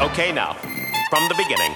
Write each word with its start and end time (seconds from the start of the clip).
Okay, 0.00 0.32
now, 0.32 0.54
from 1.08 1.28
the 1.28 1.34
beginning. 1.36 1.72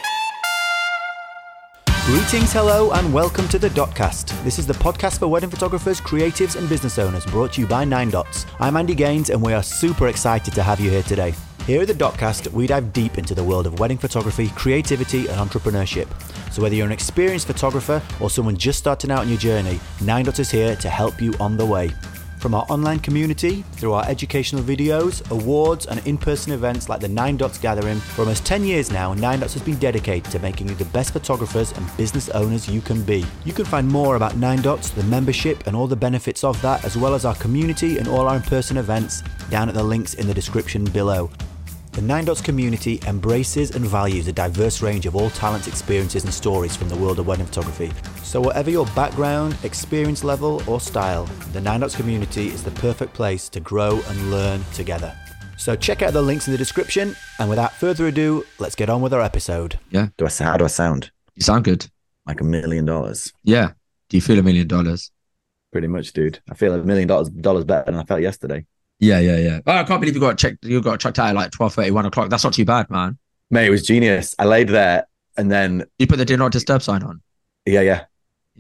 Greetings, 2.05 2.53
hello, 2.53 2.91
and 2.91 3.15
welcome 3.15 3.47
to 3.47 3.61
the 3.61 3.69
Dotcast. 3.69 4.43
This 4.43 4.59
is 4.59 4.67
the 4.67 4.73
podcast 4.75 5.21
for 5.21 5.29
wedding 5.29 5.51
photographers, 5.51 6.01
creatives, 6.01 6.57
and 6.57 6.69
business 6.69 6.99
owners 6.99 7.25
brought 7.27 7.53
to 7.53 7.61
you 7.61 7.69
by 7.69 7.85
Nine 7.85 8.11
Dots. 8.11 8.45
I'm 8.59 8.77
Andy 8.77 8.97
Gaines, 8.97 9.31
and 9.31 9.41
we 9.41 9.53
are 9.53 9.63
super 9.63 10.09
excited 10.09 10.53
to 10.55 10.65
have 10.65 10.81
you 10.81 10.91
here 10.91 11.05
today. 11.05 11.33
Here 11.65 11.81
at 11.81 11.87
the 11.87 11.95
Dotcast, 11.95 12.51
we 12.51 12.67
dive 12.67 12.93
deep 12.93 13.19
into 13.19 13.37
the 13.37 13.45
world 13.45 13.69
of 13.69 13.79
wedding 13.79 13.99
photography, 13.99 14.49
creativity, 14.49 15.29
and 15.29 15.39
entrepreneurship. 15.39 16.09
So, 16.53 16.61
whether 16.61 16.75
you're 16.75 16.87
an 16.87 16.93
experienced 16.93 17.47
photographer 17.47 18.03
or 18.19 18.31
someone 18.31 18.57
just 18.57 18.81
starting 18.81 19.13
out 19.13 19.21
on 19.21 19.29
your 19.29 19.39
journey, 19.39 19.79
Nine 20.01 20.25
Dots 20.25 20.41
is 20.41 20.51
here 20.51 20.75
to 20.75 20.89
help 20.89 21.23
you 21.23 21.35
on 21.39 21.57
the 21.57 21.67
way. 21.67 21.93
From 22.39 22.55
our 22.55 22.65
online 22.69 23.01
community, 23.01 23.63
through 23.73 23.95
our 23.95 24.05
educational 24.07 24.63
videos, 24.63 25.29
awards, 25.33 25.87
and 25.87 26.07
in 26.07 26.17
person 26.17 26.53
events 26.53 26.89
like 26.89 27.01
the 27.01 27.09
Nine 27.09 27.37
Dots 27.37 27.59
Gathering, 27.59 27.99
for 27.99 28.23
almost 28.23 28.47
10 28.47 28.63
years 28.63 28.93
now, 28.93 29.13
Nine 29.13 29.41
Dots 29.41 29.55
has 29.55 29.63
been 29.63 29.79
dedicated 29.79 30.31
to 30.31 30.39
making 30.39 30.69
you 30.69 30.77
the 30.77 30.85
best 30.87 31.13
photographers 31.13 31.73
and 31.73 31.97
business 31.97 32.29
owners 32.29 32.69
you 32.69 32.81
can 32.81 33.03
be. 33.03 33.25
You 33.45 33.53
can 33.53 33.65
find 33.65 33.89
more 33.89 34.15
about 34.15 34.37
Nine 34.37 34.63
Dots, 34.63 34.91
the 34.91 35.03
membership, 35.05 35.67
and 35.67 35.75
all 35.75 35.89
the 35.89 35.97
benefits 35.97 36.45
of 36.45 36.63
that, 36.63 36.85
as 36.85 36.97
well 36.97 37.15
as 37.15 37.25
our 37.25 37.35
community 37.35 37.99
and 37.99 38.07
all 38.07 38.29
our 38.29 38.37
in 38.37 38.43
person 38.43 38.77
events, 38.77 39.23
down 39.51 39.69
at 39.69 39.75
the 39.75 39.83
links 39.83 40.15
in 40.15 40.29
the 40.29 40.35
description 40.35 40.85
below. 40.85 41.29
The 41.99 42.05
Nine 42.05 42.27
Dots 42.27 42.41
community 42.41 43.01
embraces 43.09 43.73
and 43.73 43.85
values 43.85 44.29
a 44.29 44.33
diverse 44.33 44.83
range 44.83 45.05
of 45.05 45.17
all 45.17 45.31
talents, 45.31 45.67
experiences, 45.67 46.23
and 46.23 46.33
stories 46.33 46.77
from 46.77 46.89
the 46.89 46.97
world 46.97 47.19
of 47.19 47.27
wedding 47.27 47.47
photography. 47.47 47.91
So, 48.23 48.41
whatever 48.41 48.71
your 48.71 48.87
background, 48.95 49.57
experience 49.65 50.23
level, 50.23 50.63
or 50.71 50.81
style, 50.81 51.25
the 51.53 51.61
Nine 51.61 51.81
Dots 51.81 51.97
community 51.97 52.51
is 52.51 52.63
the 52.63 52.71
perfect 52.71 53.15
place 53.15 53.49
to 53.49 53.59
grow 53.59 54.01
and 54.07 54.31
learn 54.31 54.65
together. 54.75 55.13
So, 55.57 55.75
check 55.75 56.01
out 56.03 56.13
the 56.13 56.23
links 56.23 56.47
in 56.47 56.53
the 56.53 56.57
description. 56.57 57.17
And 57.41 57.51
without 57.51 57.73
further 57.73 58.07
ado, 58.07 58.45
let's 58.61 58.77
get 58.77 58.89
on 58.89 59.03
with 59.03 59.13
our 59.13 59.21
episode. 59.21 59.81
Yeah. 59.91 60.11
Do 60.19 60.25
I 60.25 60.31
how 60.31 60.57
do 60.57 60.67
I 60.67 60.69
sound? 60.69 61.11
You 61.35 61.43
sound 61.43 61.65
good. 61.65 61.91
Like 62.27 62.41
a 62.41 62.45
million 62.45 62.85
dollars. 62.85 63.33
Yeah. 63.43 63.73
Do 64.09 64.17
you 64.17 64.21
feel 64.21 64.39
a 64.39 64.43
million 64.45 64.69
dollars? 64.69 65.11
Pretty 65.73 65.89
much, 65.89 66.13
dude. 66.13 66.39
I 66.49 66.55
feel 66.55 66.75
a 66.75 66.79
million 66.79 67.09
dollars 67.09 67.29
dollars 67.29 67.65
better 67.65 67.91
than 67.91 67.99
I 67.99 68.05
felt 68.05 68.21
yesterday. 68.21 68.67
Yeah, 69.01 69.21
yeah, 69.21 69.37
yeah. 69.39 69.61
Oh, 69.67 69.73
I 69.73 69.85
can't 69.85 70.01
believe 70.01 70.15
you 70.15 70.21
got 70.21 70.39
checked. 70.39 70.65
You 70.65 70.81
got 70.81 70.99
checked 71.01 71.19
out 71.19 71.29
at 71.29 71.35
like 71.37 71.51
12 71.53 71.77
1 71.93 72.07
o'clock. 72.07 72.31
That's 72.31 72.45
not 72.45 72.53
too 72.53 72.65
bad, 72.65 72.91
man. 72.91 73.19
Mate, 73.51 73.67
it 73.67 73.71
was 73.71 73.87
genius. 73.87 74.35
I 74.39 74.45
laid 74.45 74.69
there 74.69 75.07
and 75.37 75.51
then 75.51 75.85
You 75.99 76.07
put 76.07 76.17
the 76.17 76.25
do 76.25 76.37
not 76.37 76.53
disturb 76.53 76.83
sign 76.83 77.03
on. 77.03 77.23
yeah, 77.65 77.81
yeah. 77.81 78.05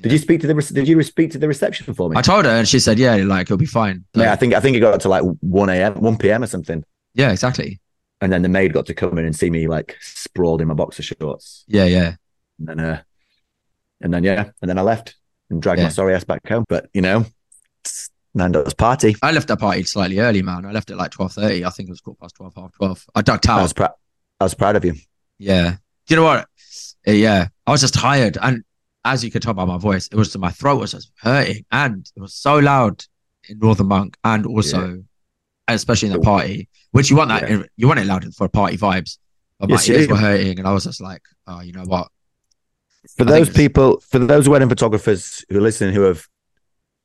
Did 0.01 0.13
you 0.13 0.19
speak 0.19 0.41
to 0.43 0.47
the 0.47 0.55
rece- 0.55 0.73
did 0.73 0.87
you 0.87 1.03
speak 1.03 1.33
to 1.33 1.39
the 1.39 1.49
reception 1.49 1.93
for 1.93 2.09
me? 2.09 2.17
I 2.17 2.23
told 2.23 2.45
her 2.45 2.53
and 2.53 2.69
she 2.69 2.79
said, 2.79 3.01
yeah, 3.01 3.17
like 3.17 3.47
it'll 3.49 3.57
be 3.57 3.67
fine. 3.67 4.05
Mate, 4.15 4.29
I 4.29 4.37
think 4.37 4.55
I 4.55 4.61
think 4.61 4.77
it 4.77 4.81
got 4.81 5.01
to 5.01 5.09
like 5.09 5.25
one 5.41 5.69
a.m., 5.69 5.95
one 6.01 6.17
p.m. 6.17 6.45
or 6.45 6.47
something, 6.47 6.85
yeah, 7.15 7.33
exactly. 7.33 7.81
and 8.21 8.33
then 8.33 8.43
the 8.43 8.49
maid 8.49 8.73
got 8.73 8.87
to 8.87 8.95
come 8.95 9.19
in 9.19 9.25
and 9.25 9.35
see 9.35 9.51
me 9.51 9.67
like 9.67 9.97
sprawled 10.01 10.61
in 10.63 10.69
my 10.69 10.75
boxer 10.75 11.03
shorts, 11.03 11.65
Yeah, 11.67 11.87
yeah. 11.87 12.15
and 12.61 12.69
then 12.69 12.79
uh, 12.81 13.03
and 14.01 14.15
then 14.15 14.23
yeah, 14.23 14.51
and 14.63 14.69
then 14.69 14.79
I 14.79 14.83
left 14.83 15.17
and 15.51 15.61
dragged 15.61 15.81
Yeah. 15.81 15.87
my 15.87 15.91
sorry 15.91 16.15
ass 16.15 16.23
back 16.23 16.47
home. 16.47 16.65
But 16.69 16.89
you 16.95 17.03
know, 17.03 17.27
Nine 18.39 18.53
Dots 18.53 18.75
party. 18.75 19.15
I 19.23 19.33
left 19.33 19.49
that 19.49 19.59
party 19.59 19.83
slightly 19.85 20.19
early, 20.21 20.43
man. 20.43 20.65
I 20.65 20.73
left 20.73 20.91
at 20.91 20.97
like 20.97 21.11
12.30. 21.11 21.67
I 21.67 21.71
think 21.71 21.89
it 21.89 21.93
was 21.93 22.01
quarter 22.01 22.19
past 22.21 22.37
12, 22.37 22.55
half 22.57 22.73
12. 22.73 23.05
I 23.15 23.23
ducked 23.23 23.49
out. 23.49 23.59
I 23.59 23.63
was 23.63 23.73
proud. 23.73 23.91
I 24.41 24.45
was 24.45 24.55
proud 24.55 24.77
of 24.77 24.85
you. 24.85 24.95
Yeah. 25.39 25.73
Do 26.07 26.15
you 26.15 26.17
know 26.17 26.25
what? 26.25 26.47
Uh, 27.07 27.13
Yeah. 27.13 27.49
I 27.67 27.71
was 27.71 27.81
just 27.83 27.95
tired. 27.95 28.39
And 28.41 28.65
as 29.05 29.25
you 29.25 29.31
can 29.31 29.41
tell 29.41 29.55
by 29.55 29.65
my 29.65 29.79
voice, 29.79 30.09
it 30.09 30.15
was 30.17 30.37
my 30.39 30.51
throat 30.51 30.81
was 30.81 30.93
just 30.93 31.11
hurting 31.21 31.65
and 31.71 32.11
it 32.17 32.21
was 32.21 32.35
so 32.35 32.59
loud 32.59 33.05
in 33.49 33.59
Northern 33.59 33.89
Monk 33.89 34.17
and 34.25 34.47
also, 34.47 35.03
especially 35.67 36.09
in 36.09 36.15
the 36.15 36.21
party, 36.21 36.69
which 36.93 37.11
you 37.11 37.17
want 37.17 37.29
that, 37.31 37.49
Yeah. 37.49 37.63
you 37.77 37.87
want 37.89 38.01
it 38.01 38.07
loud 38.07 38.25
for 38.35 38.49
party 38.49 38.77
vibes. 38.77 39.19
But 39.59 39.71
my 39.71 39.81
you 39.83 39.95
ears 39.95 40.09
were 40.09 40.17
hurting 40.17 40.59
and 40.59 40.69
I 40.69 40.73
was 40.73 40.85
just 40.85 41.01
like, 41.01 41.23
oh, 41.47 41.61
you 41.61 41.73
know 41.73 41.85
what? 41.85 42.09
for 43.17 43.23
I 43.23 43.27
those 43.27 43.49
people 43.49 44.01
for 44.01 44.19
those 44.19 44.49
wedding 44.49 44.69
photographers 44.69 45.45
who 45.49 45.61
listen 45.61 45.93
who 45.95 46.03
have 46.03 46.27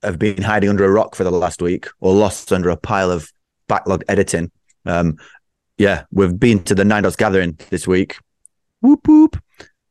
have 0.04 0.20
been 0.20 0.42
hiding 0.42 0.70
under 0.70 0.86
a 0.86 0.92
rock 0.92 1.16
for 1.16 1.24
the 1.24 1.32
last 1.32 1.62
week 1.62 1.88
or 2.00 2.14
lost 2.14 2.52
under 2.52 2.70
a 2.70 2.78
pile 2.78 3.10
of 3.12 3.32
backlogged 3.70 4.04
editing 4.08 4.52
um 4.86 5.16
yeah 5.78 6.04
we've 6.12 6.40
been 6.40 6.62
to 6.64 6.76
the 6.76 6.84
nine 6.86 7.04
dots 7.04 7.16
gathering 7.16 7.58
this 7.70 7.88
week 7.88 8.18
whoop 8.82 9.08
whoop 9.08 9.42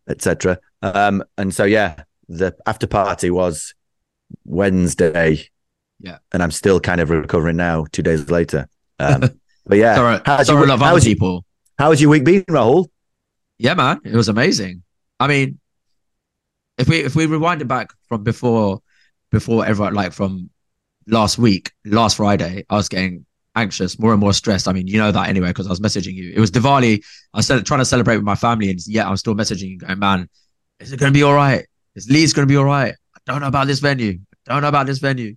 etc 0.09 0.59
um 0.83 1.23
and 1.39 1.55
so 1.55 1.65
yeah 1.65 2.05
the 2.29 2.55
after 2.67 2.87
party 2.87 3.31
was 3.31 3.75
wednesday 4.45 5.49
Yeah. 6.01 6.19
and 6.33 6.43
i'm 6.43 6.51
still 6.51 6.81
kind 6.81 7.01
of 7.01 7.11
recovering 7.11 7.57
now 7.57 7.87
two 7.93 8.03
days 8.03 8.31
later 8.31 8.69
um 8.99 9.21
but 9.67 9.79
yeah 9.79 9.95
Sorry, 9.95 10.21
how's 10.25 10.47
sorry 10.47 10.67
your, 10.69 10.77
how's, 10.79 11.07
your, 11.07 11.15
people. 11.15 11.45
how's 11.79 12.01
your 12.01 12.11
week 12.11 12.25
been 12.25 12.43
rahul 12.45 12.89
Yeah, 13.59 13.75
man, 13.75 14.01
it 14.05 14.15
was 14.17 14.29
amazing. 14.29 14.83
I 15.21 15.29
mean, 15.29 15.61
if 16.79 16.89
we 16.89 16.99
if 17.01 17.15
we 17.15 17.27
rewind 17.27 17.63
it 17.63 17.69
back 17.69 17.91
from 18.09 18.25
before 18.25 18.81
before 19.33 19.67
everyone 19.67 19.95
like 19.95 20.13
from 20.13 20.51
last 21.09 21.39
week, 21.39 21.73
last 21.85 22.17
Friday, 22.19 22.65
I 22.71 22.77
was 22.77 22.89
getting 22.89 23.27
anxious, 23.57 23.99
more 23.99 24.13
and 24.13 24.21
more 24.21 24.33
stressed. 24.33 24.69
I 24.69 24.73
mean, 24.73 24.87
you 24.87 24.99
know 24.99 25.11
that 25.11 25.29
anyway 25.29 25.49
because 25.49 25.67
I 25.67 25.71
was 25.71 25.81
messaging 25.81 26.15
you. 26.15 26.33
It 26.35 26.39
was 26.41 26.51
Diwali. 26.51 27.03
I 27.35 27.39
was 27.39 27.47
trying 27.49 27.81
to 27.81 27.85
celebrate 27.85 28.17
with 28.17 28.25
my 28.25 28.35
family, 28.37 28.71
and 28.71 28.79
yet 28.87 29.07
I'm 29.07 29.17
still 29.17 29.35
messaging 29.35 29.71
you, 29.71 29.79
going, 29.79 29.99
"Man, 29.99 30.29
is 30.79 30.93
it 30.93 31.01
going 31.01 31.13
to 31.13 31.17
be 31.17 31.23
all 31.25 31.35
right? 31.35 31.67
Is 31.97 32.09
Leeds 32.09 32.33
going 32.33 32.47
to 32.47 32.53
be 32.53 32.57
all 32.57 32.65
right? 32.65 32.95
I 33.17 33.19
don't 33.27 33.41
know 33.41 33.49
about 33.49 33.67
this 33.67 33.81
venue. 33.81 34.21
I 34.49 34.53
don't 34.53 34.63
know 34.63 34.69
about 34.69 34.87
this 34.87 34.99
venue." 34.99 35.35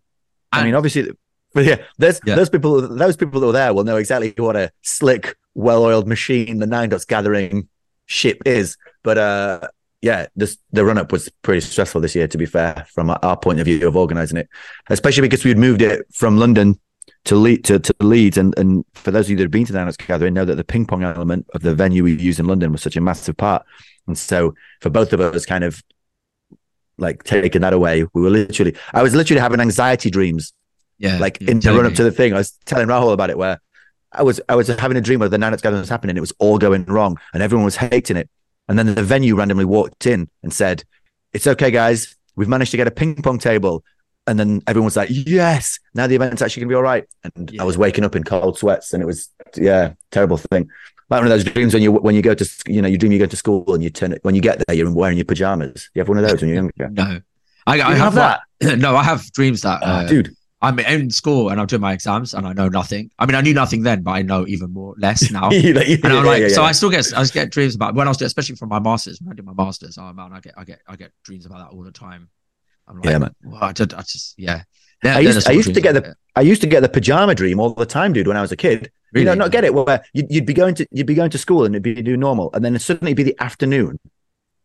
I 0.51 0.63
mean, 0.63 0.75
obviously, 0.75 1.11
but 1.53 1.65
yeah, 1.69 1.77
there's 1.97 2.19
Yeah. 2.25 2.35
those 2.35 2.49
people. 2.49 2.81
Those 2.87 3.17
people 3.17 3.39
that 3.39 3.47
were 3.47 3.53
there 3.53 3.73
will 3.73 3.83
know 3.85 3.97
exactly 3.97 4.33
what 4.37 4.55
a 4.55 4.71
slick, 4.83 5.35
well-oiled 5.53 6.07
machine 6.07 6.59
the 6.59 6.67
Nine 6.67 6.89
Dots 6.89 7.05
Gathering 7.05 7.67
ship 8.05 8.41
is. 8.45 8.77
But 9.03 9.17
uh, 9.17 9.67
yeah, 10.05 10.27
this 10.35 10.59
the 10.71 10.85
run-up 10.85 11.11
was 11.11 11.29
pretty 11.41 11.61
stressful 11.61 11.99
this 11.99 12.13
year. 12.13 12.27
To 12.27 12.37
be 12.37 12.45
fair, 12.45 12.85
from 12.93 13.09
our, 13.09 13.37
point 13.37 13.59
of 13.59 13.65
view 13.65 13.87
of 13.87 13.95
organising 13.95 14.37
it, 14.37 14.47
especially 14.91 15.23
because 15.23 15.43
we'd 15.43 15.57
moved 15.57 15.81
it 15.81 16.05
from 16.13 16.37
London 16.37 16.79
to 17.23 17.35
Le- 17.35 17.57
to, 17.57 17.79
to 17.79 17.95
Leeds, 17.99 18.37
and 18.37 18.55
and 18.59 18.85
for 18.93 19.09
those 19.09 19.25
of 19.25 19.31
you 19.31 19.37
that 19.37 19.45
have 19.45 19.51
been 19.51 19.65
to 19.65 19.73
the 19.73 19.79
Nine 19.79 19.87
Dots 19.87 19.97
Gathering, 19.97 20.35
know 20.35 20.45
that 20.45 20.57
the 20.57 20.63
ping 20.63 20.85
pong 20.85 21.01
element 21.01 21.47
of 21.55 21.63
the 21.63 21.73
venue 21.73 22.03
we 22.03 22.15
use 22.17 22.39
in 22.39 22.45
London 22.45 22.71
was 22.71 22.83
such 22.83 22.95
a 22.95 23.01
massive 23.01 23.35
part. 23.35 23.65
And 24.05 24.15
so, 24.15 24.53
for 24.79 24.91
both 24.91 25.11
of 25.11 25.19
us, 25.19 25.43
kind 25.43 25.63
of 25.63 25.81
like 26.99 27.23
taking 27.23 27.61
that 27.61 27.73
away, 27.73 28.05
we 28.13 28.21
were 28.21 28.29
literally, 28.29 28.75
I 28.93 29.01
was 29.01 29.15
literally 29.15 29.41
having 29.41 29.59
anxiety 29.59 30.11
dreams 30.11 30.53
Yeah, 30.99 31.17
like 31.17 31.41
in 31.41 31.61
the 31.61 31.73
run 31.73 31.87
up 31.87 31.93
to 31.93 32.03
the 32.03 32.11
thing, 32.11 32.35
I 32.35 32.37
was 32.37 32.51
telling 32.65 32.87
Rahul 32.87 33.11
about 33.11 33.31
it 33.31 33.39
where 33.39 33.59
I 34.11 34.21
was 34.21 34.39
I 34.47 34.53
was 34.53 34.67
having 34.67 34.97
a 34.97 35.01
dream 35.01 35.19
where 35.19 35.29
the 35.29 35.39
Nine 35.39 35.51
Dots 35.51 35.63
Gathering 35.63 35.81
was 35.81 35.89
happening. 35.89 36.15
It 36.15 36.21
was 36.21 36.33
all 36.37 36.59
going 36.59 36.85
wrong, 36.85 37.17
and 37.33 37.41
everyone 37.41 37.65
was 37.65 37.77
hating 37.77 38.17
it. 38.17 38.29
And 38.67 38.77
then 38.79 38.93
the 38.93 39.03
venue 39.03 39.35
randomly 39.35 39.65
walked 39.65 40.05
in 40.07 40.29
and 40.43 40.51
said, 40.53 40.83
"It's 41.33 41.47
okay, 41.47 41.71
guys. 41.71 42.15
We've 42.35 42.47
managed 42.49 42.71
to 42.71 42.77
get 42.77 42.87
a 42.87 42.91
ping 42.91 43.15
pong 43.21 43.37
table." 43.39 43.83
And 44.27 44.39
then 44.39 44.61
everyone 44.65 44.85
was 44.85 44.95
like, 44.97 45.09
"Yes, 45.11 45.77
now 45.93 46.07
the 46.07 46.15
event's 46.15 46.41
actually 46.41 46.61
going 46.61 46.69
to 46.69 46.73
be 46.73 46.75
all 46.77 46.83
right." 46.83 47.05
And 47.23 47.51
Yeah. 47.51 47.61
I 47.61 47.65
was 47.65 47.77
waking 47.77 48.03
up 48.03 48.15
in 48.15 48.23
cold 48.23 48.57
sweats, 48.57 48.93
and 48.93 49.03
it 49.03 49.05
was 49.05 49.29
yeah, 49.55 49.93
terrible 50.11 50.37
thing. 50.37 50.67
Like 51.09 51.19
one 51.21 51.25
of 51.25 51.29
those 51.29 51.43
dreams 51.43 51.73
when 51.75 51.83
you 51.83 51.91
when 51.91 52.15
you 52.15 52.23
go 52.23 52.33
to 52.33 52.49
you 52.67 52.81
know 52.81 52.87
you 52.87 52.97
dream 52.97 53.11
you 53.11 53.19
go 53.19 53.27
to 53.27 53.35
school 53.37 53.71
and 53.75 53.83
you 53.83 53.91
turn 53.91 54.11
it 54.11 54.19
when 54.23 54.33
you 54.33 54.41
get 54.41 54.63
there 54.65 54.75
you're 54.75 54.91
wearing 54.91 55.17
your 55.17 55.25
pajamas. 55.25 55.89
You 55.93 55.99
have 55.99 56.09
one 56.09 56.17
of 56.17 56.27
those 56.27 56.41
when 56.41 56.49
you're 56.49 56.63
younger. 56.75 56.89
No, 56.89 57.21
I, 57.67 57.73
I 57.73 57.75
You 57.75 57.83
have, 57.83 57.97
have 57.97 58.15
that? 58.15 58.41
that. 58.61 58.77
no, 58.85 58.95
I 58.95 59.03
have 59.03 59.31
dreams 59.33 59.61
that 59.61 59.81
Oh, 59.83 59.85
uh, 59.85 60.07
dude, 60.07 60.35
I'm 60.65 60.79
in 60.79 61.09
school 61.09 61.49
and 61.49 61.59
I'm 61.59 61.67
doing 61.67 61.81
my 61.81 61.93
exams 61.93 62.33
and 62.33 62.45
I 62.47 62.53
know 62.53 62.67
nothing. 62.69 63.11
I 63.19 63.25
mean, 63.25 63.35
I 63.35 63.41
knew 63.41 63.53
nothing 63.53 63.83
then, 63.83 64.03
but 64.03 64.11
I 64.11 64.21
know 64.21 64.45
even 64.47 64.71
more 64.71 64.95
less 64.97 65.29
now. 65.37 65.49
Yeah, 65.51 65.81
yeah, 65.81 65.97
And 66.03 66.13
I'm 66.13 66.25
like, 66.25 66.41
yeah, 66.41 66.47
so. 66.49 66.63
I 66.63 66.71
still 66.73 66.89
get, 66.89 67.05
I 67.15 67.21
just 67.21 67.33
get 67.33 67.51
dreams 67.51 67.75
about 67.75 67.95
when 67.95 68.07
I 68.07 68.11
was, 68.11 68.17
doing- 68.17 68.27
especially 68.27 68.55
from 68.55 68.69
my 68.69 68.79
masters. 68.79 69.19
When 69.21 69.31
I 69.31 69.35
did 69.35 69.45
my 69.45 69.53
masters, 69.53 69.97
oh 69.97 70.11
man, 70.13 70.31
I 70.33 70.39
get, 70.39 70.53
I 70.57 70.63
get, 70.63 70.81
I 70.87 70.95
get 70.95 71.11
dreams 71.23 71.45
about 71.45 71.59
that 71.59 71.75
all 71.75 71.83
the 71.83 71.91
time. 71.91 72.29
I'm 72.87 72.97
like, 72.97 73.05
Yeah, 73.05 73.17
man. 73.19 73.35
Well, 73.43 73.63
I, 73.63 73.71
just, 73.73 73.93
I 73.93 74.01
just, 74.01 74.35
yeah. 74.37 74.63
They're- 75.01 75.13
I 75.15 75.19
used- 75.19 75.47
I 75.47 75.51
used 75.51 75.73
to 75.73 75.81
get 75.81 75.93
the- 75.93 76.15
I 76.35 76.41
used 76.41 76.61
to 76.61 76.67
get 76.67 76.81
the 76.81 76.89
pajama 76.89 77.33
dream 77.35 77.59
all 77.59 77.73
the 77.73 77.85
time, 77.85 78.11
dude, 78.13 78.27
when 78.27 78.37
I 78.37 78.41
was 78.41 78.51
a 78.51 78.57
kid. 78.57 78.91
you 79.13 79.23
know, 79.23 79.31
Really? 79.31 79.39
not 79.39 79.51
get 79.51 79.63
it 79.63 79.73
where 79.73 80.03
you'd, 80.13 80.27
you'd 80.29 80.45
be 80.45 80.53
going 80.53 80.75
to 80.75 80.85
you'd 80.91 81.07
be 81.07 81.13
going 81.13 81.29
to 81.31 81.37
school 81.37 81.63
and 81.65 81.73
it'd 81.75 81.83
be 81.83 81.95
do 82.01 82.17
normal, 82.17 82.49
and 82.53 82.63
then 82.65 82.77
suddenly 82.79 83.11
it'd 83.11 83.17
be 83.25 83.31
the 83.31 83.41
afternoon 83.41 83.97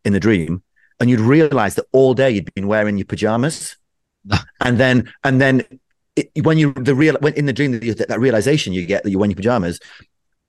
in 0.03 0.11
the 0.13 0.19
dream, 0.19 0.61
and 0.99 1.09
you'd 1.09 1.21
realize 1.21 1.75
that 1.75 1.85
all 1.93 2.13
day 2.13 2.29
you'd 2.31 2.53
been 2.53 2.67
wearing 2.67 2.97
your 2.97 3.05
pajamas, 3.05 3.77
and 4.59 4.77
then 4.77 5.11
and 5.23 5.39
then 5.39 5.63
it, 6.15 6.29
when 6.43 6.57
you 6.57 6.73
the 6.73 6.95
real 6.95 7.15
when 7.21 7.33
in 7.35 7.45
the 7.45 7.53
dream 7.53 7.71
that, 7.71 7.83
you, 7.83 7.93
that 7.93 8.19
realization 8.19 8.73
you 8.73 8.85
get 8.85 9.03
that 9.03 9.09
you're 9.11 9.19
wearing 9.19 9.31
your 9.31 9.37
pajamas, 9.37 9.79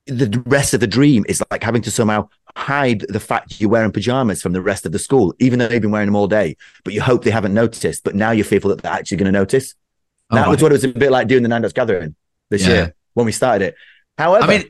the 0.07 0.43
rest 0.47 0.75
of 0.75 0.81
the 0.81 0.87
dream 0.87 1.25
is 1.29 1.43
like 1.51 1.63
having 1.63 1.83
to 1.83 1.91
somehow 1.91 2.29
hide 2.57 3.01
the 3.09 3.21
fact 3.21 3.61
you're 3.61 3.71
wearing 3.71 3.93
pajamas 3.93 4.43
from 4.43 4.53
the 4.53 4.61
rest 4.61 4.85
of 4.85 4.93
the 4.93 4.99
school, 4.99 5.35
even 5.39 5.59
though 5.59 5.69
they've 5.69 5.81
been 5.81 5.91
wearing 5.93 6.09
them 6.09 6.17
all 6.17 6.27
day. 6.27 6.57
But 6.85 6.93
you 6.95 7.01
hope 7.01 7.23
they 7.25 7.31
haven't 7.31 7.55
noticed. 7.55 8.03
But 8.05 8.15
now 8.15 8.33
you're 8.33 8.45
fearful 8.45 8.71
that 8.71 8.83
they're 8.83 8.93
actually 8.93 9.19
going 9.19 9.33
to 9.33 9.39
notice. 9.39 9.75
Oh, 10.31 10.37
that 10.37 10.49
was 10.49 10.63
what 10.63 10.73
it 10.73 10.75
was 10.75 10.85
a 10.85 10.89
bit 10.89 11.11
like 11.13 11.29
doing 11.29 11.43
the 11.43 11.49
Nine 11.49 11.63
Dots 11.63 11.73
gathering 11.73 12.15
this 12.51 12.63
Yeah. 12.63 12.69
year 12.69 12.95
when 13.15 13.27
we 13.27 13.33
started 13.33 13.67
it. 13.67 13.75
However, 14.19 14.45
I 14.45 14.59
mean, 14.59 14.69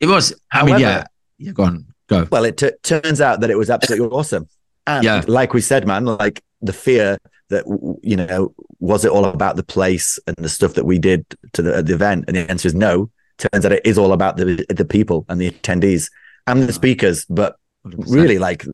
it 0.00 0.06
was, 0.06 0.32
I 0.52 0.64
mean, 0.64 0.78
yeah, 0.78 1.04
yeah, 1.38 1.52
go 1.52 1.64
on, 1.64 1.86
go. 2.08 2.28
well, 2.30 2.44
it 2.44 2.56
t- 2.56 2.70
turns 2.82 3.20
out 3.20 3.40
that 3.40 3.50
it 3.50 3.56
was 3.58 3.70
absolutely 3.70 4.06
awesome. 4.08 4.46
And 4.86 5.04
Yeah. 5.04 5.24
like 5.26 5.54
we 5.54 5.60
said, 5.60 5.86
man, 5.86 6.04
like 6.04 6.42
the 6.62 6.72
fear 6.72 7.18
that 7.48 7.64
you 8.02 8.16
know 8.16 8.54
was 8.80 9.04
it 9.04 9.10
all 9.10 9.24
about 9.24 9.56
the 9.56 9.62
place 9.64 10.18
and 10.26 10.36
the 10.36 10.48
stuff 10.48 10.74
that 10.74 10.84
we 10.84 10.98
did 10.98 11.26
to 11.54 11.62
the, 11.62 11.82
the 11.82 11.94
event, 11.94 12.24
and 12.28 12.36
the 12.36 12.48
answer 12.50 12.68
is 12.68 12.74
no. 12.74 13.10
Turns 13.38 13.64
out 13.64 13.72
it 13.72 13.86
is 13.86 13.98
all 13.98 14.12
about 14.12 14.36
the 14.36 14.64
the 14.68 14.84
people 14.84 15.24
and 15.28 15.40
the 15.40 15.50
attendees. 15.50 16.10
and 16.46 16.62
the 16.62 16.72
speakers, 16.72 17.24
but 17.26 17.56
100%. 17.86 18.04
really 18.14 18.38
like 18.38 18.64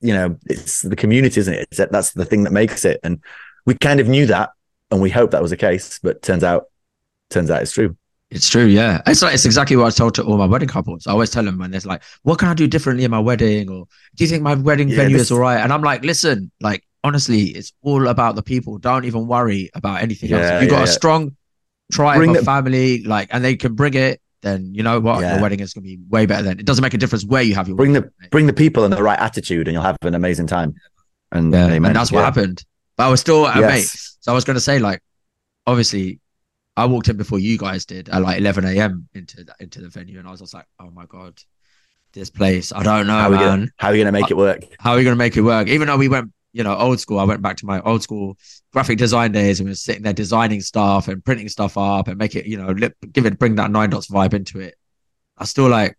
you 0.00 0.14
know 0.14 0.38
it's 0.46 0.82
the 0.82 0.94
community 0.96 1.40
isn't 1.40 1.52
it 1.54 1.66
it's, 1.70 1.80
that's 1.90 2.12
the 2.12 2.24
thing 2.24 2.44
that 2.44 2.52
makes 2.52 2.84
it 2.84 3.00
and 3.02 3.20
we 3.66 3.74
kind 3.74 3.98
of 4.00 4.06
knew 4.08 4.24
that 4.24 4.50
and 4.90 5.02
we 5.02 5.10
hoped 5.10 5.32
that 5.32 5.42
was 5.42 5.50
the 5.50 5.56
case 5.56 5.98
but 6.02 6.22
turns 6.22 6.44
out 6.44 6.66
turns 7.28 7.50
out 7.50 7.60
it's 7.62 7.72
true 7.72 7.96
It's 8.30 8.48
true, 8.48 8.64
yeah. 8.64 9.02
It's 9.06 9.20
like 9.20 9.34
it's 9.34 9.44
exactly 9.44 9.76
what 9.76 9.86
I 9.88 9.90
told 9.90 10.14
to 10.14 10.22
all 10.24 10.38
my 10.38 10.46
wedding 10.46 10.68
couples. 10.68 11.06
I 11.06 11.10
always 11.10 11.28
tell 11.30 11.44
them 11.44 11.58
when 11.58 11.70
there's 11.70 11.84
like, 11.84 12.02
"What 12.22 12.38
can 12.38 12.48
I 12.48 12.54
do 12.54 12.66
differently 12.66 13.04
in 13.04 13.10
my 13.10 13.18
wedding?" 13.20 13.68
or 13.68 13.84
"Do 14.14 14.24
you 14.24 14.28
think 14.30 14.42
my 14.42 14.54
wedding 14.54 14.88
Yeah, 14.88 14.96
venue 15.02 15.18
this- 15.18 15.26
is 15.26 15.32
all 15.32 15.40
right?" 15.40 15.60
And 15.60 15.70
I'm 15.70 15.82
like, 15.82 16.02
"Listen, 16.02 16.50
like 16.68 16.80
honestly, 17.04 17.44
it's 17.50 17.72
all 17.82 18.08
about 18.08 18.36
the 18.36 18.42
people. 18.42 18.78
Don't 18.78 19.04
even 19.04 19.26
worry 19.26 19.70
about 19.74 20.02
anything 20.02 20.32
else. 20.32 20.46
If 20.50 20.62
you've 20.62 20.70
got 20.70 20.78
yeah, 20.78 20.84
a 20.84 20.88
strong 20.88 21.36
tribe 21.92 22.16
Bring 22.18 22.30
of 22.30 22.36
them- 22.36 22.44
family, 22.44 23.02
like, 23.04 23.28
and 23.32 23.44
they 23.44 23.56
can 23.56 23.74
bring 23.74 23.94
it, 23.94 24.20
then 24.42 24.74
you 24.74 24.82
know 24.82 24.98
what, 25.00 25.20
Yeah. 25.20 25.34
your 25.34 25.42
wedding 25.42 25.60
is 25.60 25.72
gonna 25.72 25.84
be 25.84 25.98
way 26.08 26.26
better. 26.26 26.42
Then 26.42 26.58
it 26.58 26.66
doesn't 26.66 26.82
make 26.82 26.94
a 26.94 26.98
difference 26.98 27.24
where 27.24 27.42
you 27.42 27.54
have 27.54 27.68
your 27.68 27.76
bring 27.76 27.92
wedding, 27.92 28.08
the 28.10 28.22
mate. 28.22 28.30
bring 28.30 28.46
the 28.46 28.52
people 28.52 28.84
and 28.84 28.92
the 28.92 29.02
right 29.02 29.18
attitude 29.18 29.68
and 29.68 29.72
you'll 29.74 29.82
have 29.84 29.96
an 30.02 30.14
amazing 30.14 30.46
time 30.48 30.74
and 31.30 31.52
yeah, 31.52 31.66
and 31.68 31.84
that's 31.96 32.10
what 32.10 32.20
Yeah. 32.20 32.24
happened. 32.24 32.64
But 32.96 33.06
I 33.06 33.08
was 33.08 33.20
still, 33.20 33.46
uh, 33.46 33.60
mate. 33.60 33.86
So 34.20 34.32
I 34.32 34.34
was 34.34 34.44
going 34.44 34.54
to 34.56 34.60
say, 34.60 34.78
like, 34.78 35.00
obviously, 35.66 36.20
I 36.76 36.86
walked 36.86 37.08
in 37.08 37.16
before 37.16 37.38
you 37.38 37.56
guys 37.58 37.84
did 37.86 38.08
at 38.08 38.20
like 38.22 38.38
11 38.38 38.64
a.m. 38.64 39.08
into 39.14 39.44
the, 39.44 39.54
into 39.60 39.80
the 39.80 39.88
venue, 39.88 40.18
and 40.18 40.26
I 40.28 40.30
was 40.30 40.40
just 40.40 40.54
like, 40.54 40.66
oh 40.80 40.90
my 40.90 41.06
god, 41.06 41.38
this 42.12 42.30
place, 42.30 42.72
I 42.72 42.82
don't 42.82 43.06
know, 43.06 43.12
how, 43.14 43.26
are 43.28 43.30
we 43.30 43.36
man. 43.36 43.44
gonna, 43.60 43.66
how 43.78 43.88
are 43.88 43.94
you 43.94 44.02
gonna 44.04 44.12
make 44.12 44.30
it 44.30 44.36
work 44.36 44.64
How 44.78 44.92
are 44.92 44.96
we 44.96 45.04
going 45.04 45.14
to 45.14 45.18
make 45.18 45.36
it 45.36 45.42
work? 45.42 45.68
Even 45.68 45.88
though 45.88 45.96
we 45.96 46.08
went, 46.08 46.32
you 46.52 46.62
know, 46.62 46.76
old 46.76 47.00
school, 47.00 47.18
I 47.18 47.24
went 47.24 47.42
back 47.42 47.56
to 47.58 47.66
my 47.66 47.80
old 47.80 48.02
school 48.02 48.36
graphic 48.72 48.98
design 48.98 49.32
days 49.32 49.60
and 49.60 49.66
we 49.66 49.70
were 49.70 49.76
sitting 49.76 50.02
there 50.02 50.12
designing 50.12 50.60
stuff 50.60 51.08
and 51.08 51.24
printing 51.24 51.48
stuff 51.48 51.78
up 51.78 52.08
and 52.08 52.18
make 52.18 52.34
it, 52.34 52.46
you 52.46 52.56
know, 52.56 52.72
lip, 52.72 52.94
give 53.12 53.26
it, 53.26 53.38
bring 53.38 53.56
that 53.56 53.70
nine 53.70 53.90
dots 53.90 54.08
vibe 54.08 54.34
into 54.34 54.60
it. 54.60 54.74
I 55.38 55.44
still 55.44 55.68
like, 55.68 55.96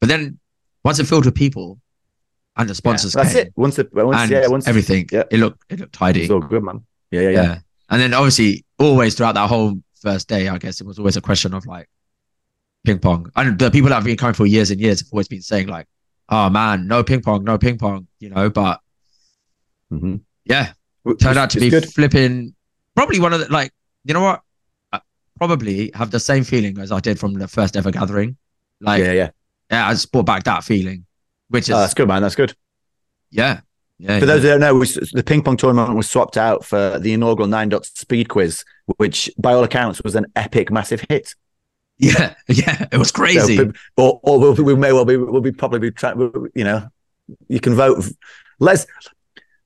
but 0.00 0.08
then 0.08 0.38
once 0.82 0.98
it 0.98 1.06
filled 1.06 1.26
with 1.26 1.34
people 1.34 1.78
and 2.56 2.68
the 2.68 2.74
sponsors 2.74 3.12
that's 3.12 3.32
came 3.32 3.46
it 3.46 3.52
once 3.56 3.76
the 3.76 3.88
once 3.92 4.30
yeah 4.30 4.46
once 4.46 4.66
everything, 4.68 5.08
yeah. 5.10 5.24
it 5.30 5.38
looked, 5.38 5.62
it 5.68 5.80
looked 5.80 5.92
tidy. 5.92 6.22
it's 6.22 6.30
all 6.30 6.40
good 6.40 6.62
man 6.62 6.84
yeah 7.10 7.20
yeah 7.20 7.28
yeah, 7.28 7.42
yeah. 7.42 7.58
And 7.90 8.00
then 8.00 8.14
obviously, 8.14 8.64
always 8.78 9.14
throughout 9.14 9.34
that 9.34 9.48
whole 9.48 9.80
first 10.00 10.28
day, 10.28 10.48
I 10.48 10.58
guess 10.58 10.80
it 10.80 10.86
was 10.86 10.98
always 10.98 11.16
a 11.16 11.20
question 11.20 11.54
of 11.54 11.66
like 11.66 11.88
ping 12.84 12.98
pong. 12.98 13.30
And 13.36 13.58
the 13.58 13.70
people 13.70 13.88
that 13.90 13.96
have 13.96 14.04
been 14.04 14.16
coming 14.16 14.34
for 14.34 14.46
years 14.46 14.70
and 14.70 14.80
years 14.80 15.00
have 15.00 15.08
always 15.12 15.28
been 15.28 15.42
saying 15.42 15.68
like, 15.68 15.86
"Oh 16.28 16.48
man, 16.50 16.86
no 16.88 17.04
ping 17.04 17.20
pong, 17.20 17.44
no 17.44 17.58
ping 17.58 17.78
pong," 17.78 18.08
you 18.20 18.30
know. 18.30 18.48
But 18.50 18.80
Mhm. 19.92 20.20
yeah, 20.44 20.72
Which 21.02 21.20
turned 21.20 21.38
out 21.38 21.50
to 21.50 21.60
be 21.60 21.70
good 21.70 21.86
flipping. 21.92 22.54
Probably 22.96 23.20
one 23.20 23.32
of 23.32 23.40
the 23.40 23.52
like, 23.52 23.72
you 24.04 24.14
know 24.14 24.22
what? 24.22 24.42
I 24.92 25.00
probably 25.38 25.90
have 25.94 26.10
the 26.10 26.20
same 26.20 26.44
feeling 26.44 26.78
as 26.78 26.92
I 26.92 27.00
did 27.00 27.18
from 27.18 27.34
the 27.34 27.48
first 27.48 27.76
ever 27.76 27.90
gathering. 27.90 28.36
Like, 28.80 29.02
yeah 29.02 29.12
yeah, 29.12 29.30
yeah 29.70 29.88
I 29.88 29.92
just 29.92 30.10
brought 30.12 30.26
back 30.26 30.44
that 30.44 30.64
feeling, 30.64 31.06
which 31.48 31.68
is 31.68 31.74
oh, 31.74 31.78
that's 31.78 31.94
good 31.94 32.08
man 32.08 32.22
that's 32.22 32.34
good 32.34 32.54
yeah, 33.34 33.60
yeah. 33.98 34.20
For 34.20 34.26
yeah. 34.26 34.32
those 34.32 34.42
who 34.42 34.48
don't 34.48 34.60
know, 34.60 34.74
we, 34.76 34.86
the 35.12 35.24
ping 35.26 35.42
pong 35.42 35.56
tournament 35.56 35.96
was 35.96 36.08
swapped 36.08 36.36
out 36.36 36.64
for 36.64 36.98
the 37.00 37.12
inaugural 37.12 37.48
Nine 37.48 37.68
Dots 37.68 37.90
Speed 37.98 38.28
Quiz, 38.28 38.64
which, 38.96 39.28
by 39.36 39.52
all 39.52 39.64
accounts, 39.64 40.00
was 40.04 40.14
an 40.14 40.26
epic, 40.36 40.70
massive 40.70 41.04
hit. 41.08 41.34
yeah, 41.98 42.34
yeah, 42.48 42.86
it 42.92 42.98
was 42.98 43.12
crazy. 43.12 43.56
pe- 43.56 43.72
or, 43.96 44.20
or 44.22 44.40
we'll, 44.40 44.54
we 44.54 44.74
may 44.74 44.92
well 44.92 45.04
be, 45.04 45.16
we'll 45.16 45.40
be 45.40 45.52
probably 45.52 45.80
be 45.80 45.90
trying. 45.90 46.18
You 46.54 46.64
know, 46.64 46.88
you 47.48 47.60
can 47.60 47.74
vote. 47.74 48.04
Let's 48.60 48.86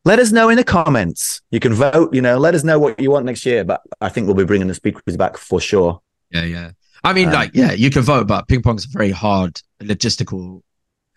let 0.05 0.19
us 0.19 0.33
know 0.33 0.49
in 0.49 0.57
the 0.57 0.65
comments. 0.65 1.41
You 1.51 1.61
can 1.61 1.75
vote. 1.75 2.15
You 2.15 2.23
know, 2.23 2.39
let 2.39 2.55
us 2.55 2.65
know 2.65 2.79
what 2.79 2.99
you 3.01 3.11
want 3.11 3.27
next 3.27 3.45
year. 3.45 3.65
But 3.65 3.81
I 4.01 4.09
think 4.09 4.27
we'll 4.27 4.37
be 4.37 4.45
bringing 4.45 4.69
the 4.69 4.93
Quiz 5.05 5.17
back 5.17 5.37
for 5.37 5.61
sure. 5.61 6.01
Yeah, 6.31 6.45
yeah. 6.45 6.71
I 7.05 7.13
mean, 7.13 7.29
Um, 7.29 7.35
like, 7.35 7.51
yeah, 7.55 7.73
you 7.73 7.91
can 7.91 8.03
vote, 8.03 8.27
but 8.27 8.49
ping 8.49 8.61
pong's 8.63 8.85
very 8.87 9.11
hard 9.11 9.61
logistical. 9.83 10.63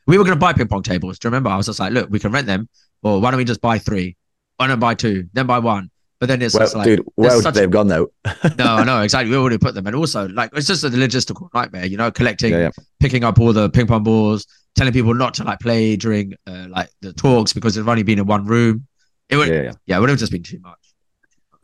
We 0.08 0.18
were 0.18 0.24
going 0.24 0.36
to 0.36 0.40
buy 0.40 0.54
ping 0.54 0.68
pong 0.68 0.84
tables. 0.84 1.20
Do 1.20 1.28
you 1.28 1.30
remember? 1.30 1.50
I 1.50 1.58
was 1.58 1.66
just 1.68 1.80
like, 1.80 1.94
look, 1.94 2.10
we 2.10 2.20
can 2.20 2.32
rent 2.32 2.48
them, 2.48 2.70
or 3.04 3.20
why 3.22 3.32
don't 3.32 3.38
we 3.38 3.44
just 3.46 3.62
buy 3.62 3.78
three? 3.80 4.16
Why 4.58 4.68
don't 4.68 4.78
we 4.78 4.82
buy 4.82 4.94
two, 4.96 5.28
then 5.34 5.48
buy 5.48 5.60
one? 5.60 5.90
But 6.20 6.28
then 6.28 6.42
it's 6.44 6.54
Well, 6.54 6.62
just 6.64 6.76
like, 6.76 6.86
dude, 6.86 7.04
where 7.16 7.42
such- 7.42 7.56
they've 7.56 7.70
gone 7.70 7.88
though? 7.88 8.12
no, 8.58 8.66
I 8.66 8.84
know 8.84 9.02
exactly. 9.04 9.32
We 9.32 9.38
already 9.38 9.58
put 9.58 9.74
them, 9.74 9.88
and 9.88 9.96
also 9.96 10.28
like 10.30 10.52
it's 10.54 10.68
just 10.68 10.84
a 10.84 10.90
logistical 10.90 11.50
nightmare. 11.54 11.86
You 11.86 11.98
know, 11.98 12.12
collecting, 12.12 12.52
Yeah, 12.54 12.60
yeah. 12.60 12.70
picking 13.00 13.24
up 13.24 13.40
all 13.40 13.54
the 13.54 13.70
ping 13.72 13.88
pong 13.88 14.04
balls, 14.04 14.46
telling 14.76 14.94
people 14.94 15.14
not 15.14 15.34
to 15.36 15.44
like 15.44 15.60
play 15.60 15.96
during 15.96 16.34
uh, 16.48 16.68
like 16.70 16.90
the 17.02 17.14
talks 17.14 17.54
because 17.54 17.76
they've 17.76 17.88
only 17.88 18.04
been 18.04 18.20
in 18.20 18.26
one 18.26 18.46
room. 18.46 18.88
It 19.30 19.38
would, 19.38 19.48
Yeah, 19.48 19.62
yeah. 19.62 19.72
yeah, 19.86 19.98
it 19.98 20.00
would 20.00 20.10
have 20.10 20.20
just 20.20 20.32
been 20.32 20.44
too 20.44 20.60
much. 20.60 20.78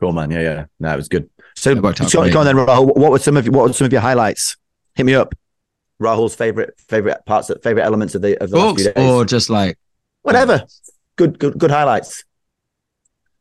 Cool, 0.00 0.12
man. 0.12 0.30
Yeah, 0.30 0.40
yeah. 0.40 0.64
No, 0.78 0.92
it 0.92 0.96
was 0.96 1.08
good. 1.08 1.28
So, 1.56 1.74
so 1.74 2.30
go 2.30 2.38
on 2.40 2.46
then, 2.46 2.54
Rahul. 2.56 2.96
What 2.96 3.10
were 3.10 3.18
some 3.18 3.36
of 3.36 3.46
what 3.48 3.66
were 3.66 3.72
some 3.72 3.86
of 3.86 3.92
your 3.92 4.00
highlights? 4.00 4.56
Hit 4.94 5.04
me 5.06 5.14
up. 5.14 5.34
Rahul's 6.00 6.34
favorite 6.36 6.74
favorite 6.88 7.18
parts, 7.26 7.50
favorite 7.64 7.82
elements 7.82 8.14
of 8.14 8.22
the 8.22 8.40
of 8.42 8.50
the 8.50 8.56
last 8.58 8.76
few 8.80 8.92
days. 8.92 9.10
or 9.10 9.24
just 9.24 9.50
like 9.50 9.76
whatever. 10.22 10.62
Good, 11.16 11.38
good, 11.40 11.58
good 11.58 11.72
highlights. 11.72 12.22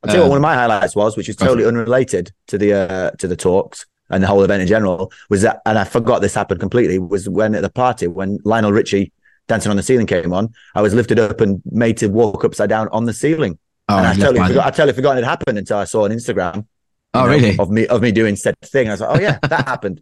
I'll 0.03 0.07
tell 0.07 0.17
you 0.17 0.23
Um, 0.23 0.29
what 0.29 0.31
one 0.31 0.37
of 0.37 0.41
my 0.41 0.55
highlights 0.55 0.95
was, 0.95 1.15
which 1.15 1.29
is 1.29 1.35
totally 1.35 1.65
unrelated 1.65 2.31
to 2.47 2.57
the 2.57 2.73
uh, 2.73 3.11
to 3.19 3.27
the 3.27 3.35
talks 3.35 3.85
and 4.09 4.23
the 4.23 4.27
whole 4.27 4.43
event 4.43 4.61
in 4.63 4.67
general, 4.67 5.11
was 5.29 5.43
that, 5.43 5.61
and 5.67 5.77
I 5.77 5.83
forgot 5.83 6.21
this 6.21 6.33
happened 6.33 6.59
completely. 6.59 6.97
Was 6.97 7.29
when 7.29 7.53
at 7.53 7.61
the 7.61 7.69
party 7.69 8.07
when 8.07 8.39
Lionel 8.43 8.71
Richie 8.71 9.11
dancing 9.47 9.69
on 9.69 9.77
the 9.77 9.83
ceiling 9.83 10.07
came 10.07 10.33
on, 10.33 10.53
I 10.75 10.81
was 10.81 10.93
lifted 10.93 11.19
up 11.19 11.41
and 11.41 11.61
made 11.65 11.97
to 11.97 12.07
walk 12.07 12.43
upside 12.43 12.69
down 12.69 12.87
on 12.89 13.05
the 13.05 13.13
ceiling, 13.13 13.57
oh, 13.89 13.97
and 13.97 14.07
I 14.07 14.13
totally 14.13 14.47
forgot. 14.47 14.67
I 14.67 14.69
totally 14.71 14.93
forgot 14.93 15.17
it 15.17 15.23
happened 15.23 15.57
until 15.57 15.77
I 15.77 15.85
saw 15.85 16.05
an 16.05 16.11
Instagram. 16.11 16.65
Oh, 17.13 17.23
know, 17.23 17.29
really? 17.29 17.57
Of 17.57 17.69
me 17.69 17.87
of 17.87 18.01
me 18.01 18.11
doing 18.11 18.35
said 18.35 18.55
thing. 18.61 18.87
I 18.87 18.91
was 18.91 19.01
like, 19.01 19.17
oh 19.17 19.21
yeah, 19.21 19.39
that 19.47 19.67
happened. 19.67 20.01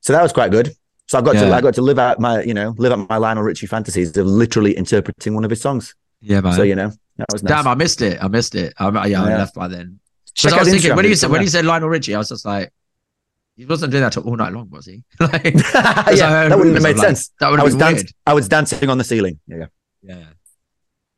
So 0.00 0.12
that 0.12 0.22
was 0.22 0.32
quite 0.32 0.50
good. 0.50 0.74
So 1.06 1.18
I 1.18 1.22
got 1.22 1.32
to 1.32 1.52
I 1.52 1.60
got 1.60 1.74
to 1.74 1.82
live 1.82 1.98
out 1.98 2.20
my 2.20 2.42
you 2.42 2.54
know 2.54 2.74
live 2.78 2.92
out 2.92 3.08
my 3.08 3.16
Lionel 3.16 3.42
Richie 3.42 3.66
fantasies 3.66 4.16
of 4.16 4.26
literally 4.26 4.76
interpreting 4.76 5.34
one 5.34 5.44
of 5.44 5.50
his 5.50 5.60
songs. 5.60 5.94
Yeah, 6.20 6.40
man. 6.40 6.52
So 6.52 6.62
you 6.62 6.76
know 6.76 6.92
that 7.16 7.26
was 7.32 7.42
nice. 7.42 7.50
Damn, 7.50 7.66
I 7.66 7.74
missed 7.74 8.00
it. 8.00 8.22
I 8.22 8.28
missed 8.28 8.54
it. 8.54 8.74
I, 8.78 9.06
yeah, 9.06 9.22
I 9.22 9.36
left 9.36 9.54
by 9.54 9.68
then. 9.68 9.98
Because 10.34 10.52
I 10.52 10.58
was 10.58 10.68
thinking 10.68 10.92
Instagram, 10.92 10.96
when 10.96 11.04
you 11.06 11.14
said 11.16 11.30
when 11.30 11.40
he 11.40 11.48
said 11.48 11.64
Lionel 11.64 11.88
Richie, 11.88 12.14
I 12.14 12.18
was 12.18 12.28
just 12.28 12.44
like, 12.44 12.72
he 13.60 13.66
wasn't 13.66 13.92
doing 13.92 14.02
that 14.02 14.16
all 14.16 14.36
night 14.36 14.54
long, 14.54 14.70
was 14.70 14.86
he? 14.86 15.04
like, 15.20 15.44
yeah, 15.44 15.52
that 16.48 16.56
wouldn't 16.56 16.74
have 16.76 16.82
made 16.82 16.96
like, 16.96 17.06
sense. 17.06 17.30
That 17.40 17.50
would 17.50 17.60
I 17.60 17.62
was 17.62 17.76
dancing. 17.76 18.08
I 18.26 18.32
was 18.32 18.48
dancing 18.48 18.88
on 18.88 18.96
the 18.96 19.04
ceiling. 19.04 19.38
Yeah, 19.46 19.66
yeah. 20.02 20.24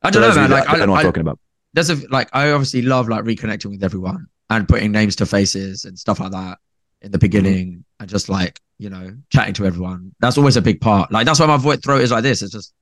I 0.03 0.11
don't 0.11 0.23
know, 0.23 0.33
For 0.33 0.35
those 0.35 0.37
of 0.37 0.43
man. 0.43 0.51
Like, 0.51 0.69
I, 0.69 0.77
don't 0.77 0.87
know 0.89 0.93
what 0.93 0.99
I'm 0.99 1.05
talking 1.07 1.21
about. 1.21 1.39
there's 1.73 1.91
a 1.91 2.09
like 2.09 2.29
I 2.33 2.51
obviously 2.51 2.83
love 2.83 3.09
like 3.09 3.23
reconnecting 3.23 3.71
with 3.71 3.85
everyone 3.85 4.27
and 4.51 4.69
putting 4.69 4.91
names 4.91 5.15
to 5.17 5.27
faces 5.27 5.85
and 5.85 5.97
stuff 5.97 6.19
like 6.19 6.33
that 6.33 6.59
in 7.01 7.13
the 7.13 7.19
beginning 7.19 7.85
and 8.01 8.09
just 8.09 8.29
like 8.29 8.59
you 8.77 8.91
know 8.91 9.17
chatting 9.31 9.55
to 9.55 9.65
everyone. 9.65 10.13
That's 10.19 10.37
always 10.37 10.57
a 10.57 10.63
big 10.63 10.81
part. 10.81 11.13
Like 11.13 11.27
that's 11.27 11.39
why 11.39 11.47
my 11.47 11.59
voice 11.59 11.79
throat 11.79 12.01
is 12.01 12.11
like 12.11 12.25
this. 12.25 12.43
It's 12.43 12.53
just 12.53 12.75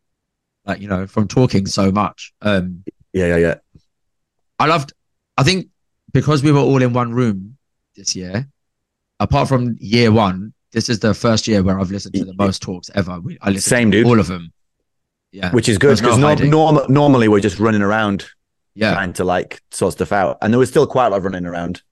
like 0.65 0.81
you 0.81 0.89
know 0.89 1.07
from 1.07 1.29
talking 1.29 1.67
so 1.67 1.93
much. 1.93 2.33
Um, 2.41 2.83
Yeah, 3.13 3.27
yeah, 3.27 3.37
yeah. 3.37 3.55
I 4.59 4.65
loved. 4.69 4.95
I 5.37 5.43
think 5.43 5.69
because 6.15 6.43
we 6.43 6.51
were 6.51 6.61
all 6.61 6.81
in 6.81 6.95
one 6.95 7.13
room 7.13 7.59
this 7.95 8.17
year, 8.17 8.49
apart 9.21 9.49
from 9.49 9.77
year 9.79 10.11
one, 10.11 10.53
this 10.73 10.89
is 10.89 10.99
the 10.99 11.15
first 11.15 11.47
year 11.47 11.63
where 11.63 11.79
I've 11.79 11.91
listened 11.93 12.15
to 12.17 12.25
the 12.25 12.35
most 12.35 12.61
talks 12.63 12.91
ever. 12.95 13.21
We, 13.21 13.39
I 13.41 13.51
listened 13.51 13.63
Same, 13.71 13.91
to 13.93 13.99
dude. 13.99 14.07
all 14.07 14.19
of 14.19 14.27
them. 14.27 14.53
Yeah, 15.33 15.53
Which 15.53 15.69
is 15.69 15.79
good 15.79 15.91
There's 15.91 16.19
no 16.19 16.35
because 16.35 16.49
norm, 16.51 16.75
norm, 16.75 16.93
normally 16.93 17.29
we're 17.29 17.39
just 17.39 17.61
running 17.61 17.83
around 17.83 18.27
yeah, 18.75 18.95
trying 18.95 19.13
to 19.15 19.25
like 19.25 19.61
sort 19.71 19.93
stuff 19.93 20.11
out, 20.11 20.39
and 20.43 20.53
there 20.53 20.59
was 20.59 20.69
still 20.69 20.87
quite 20.89 21.07
a 21.07 21.11
lot 21.11 21.19
of 21.19 21.25
running 21.25 21.47
around. 21.47 21.83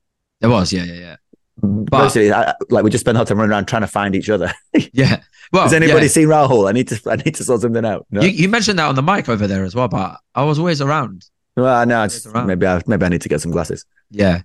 there 0.40 0.50
was. 0.50 0.72
Yeah, 0.72 0.82
yeah, 0.84 0.94
yeah, 0.94 1.16
mm, 1.62 1.88
But- 1.88 2.02
Basically, 2.04 2.32
I, 2.32 2.54
like 2.70 2.82
we 2.82 2.90
just 2.90 3.02
spent 3.04 3.16
our 3.16 3.24
time 3.24 3.38
running 3.38 3.52
around 3.52 3.66
trying 3.66 3.82
to 3.82 3.88
find 3.88 4.16
each 4.16 4.28
other. 4.28 4.52
yeah. 4.92 5.20
Well, 5.52 5.62
Has 5.62 5.72
anybody 5.72 6.06
yeah. 6.06 6.08
seen 6.12 6.28
Rahul? 6.28 6.68
I 6.68 6.72
need 6.72 6.88
to. 6.88 7.00
I 7.10 7.16
need 7.16 7.34
to 7.36 7.44
sort 7.44 7.60
something 7.60 7.84
out. 7.84 8.06
No. 8.10 8.22
You, 8.22 8.28
you 8.28 8.48
mentioned 8.48 8.78
that 8.80 8.88
on 8.88 8.96
the 8.96 9.02
mic 9.02 9.28
over 9.28 9.46
there 9.46 9.64
as 9.64 9.74
well, 9.74 9.88
but 9.88 10.18
I 10.34 10.42
was 10.44 10.58
always 10.58 10.80
around. 10.80 11.24
well, 11.56 11.86
no. 11.86 12.02
It's 12.04 12.26
around. 12.26 12.48
maybe 12.48 12.66
I 12.66 12.82
maybe 12.86 13.06
I 13.06 13.08
need 13.08 13.22
to 13.22 13.28
get 13.28 13.40
some 13.40 13.52
glasses. 13.52 13.84
Yeah. 14.10 14.42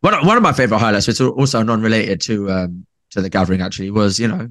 One 0.00 0.14
of, 0.14 0.24
one 0.26 0.36
of 0.36 0.42
my 0.42 0.52
favorite 0.52 0.78
highlights, 0.78 1.06
which 1.08 1.20
is 1.20 1.26
also 1.26 1.62
non-related 1.62 2.20
to 2.22 2.50
um 2.50 2.86
to 3.10 3.20
the 3.22 3.28
gathering, 3.30 3.60
actually, 3.62 3.90
was 3.90 4.18
you 4.20 4.28
know, 4.28 4.48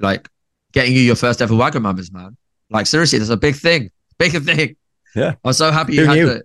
like 0.00 0.28
getting 0.72 0.92
you 0.94 1.00
your 1.00 1.16
first 1.16 1.40
ever 1.42 1.54
Wagamamas, 1.54 2.12
man. 2.12 2.36
Like 2.70 2.86
seriously, 2.86 3.18
that's 3.18 3.30
a 3.30 3.36
big 3.36 3.56
thing, 3.56 3.90
big 4.18 4.32
thing. 4.44 4.76
Yeah. 5.14 5.34
I'm 5.44 5.52
so 5.52 5.70
happy 5.70 5.94
you 5.94 6.02
Who 6.02 6.06
had 6.08 6.14
knew? 6.16 6.26
the. 6.26 6.42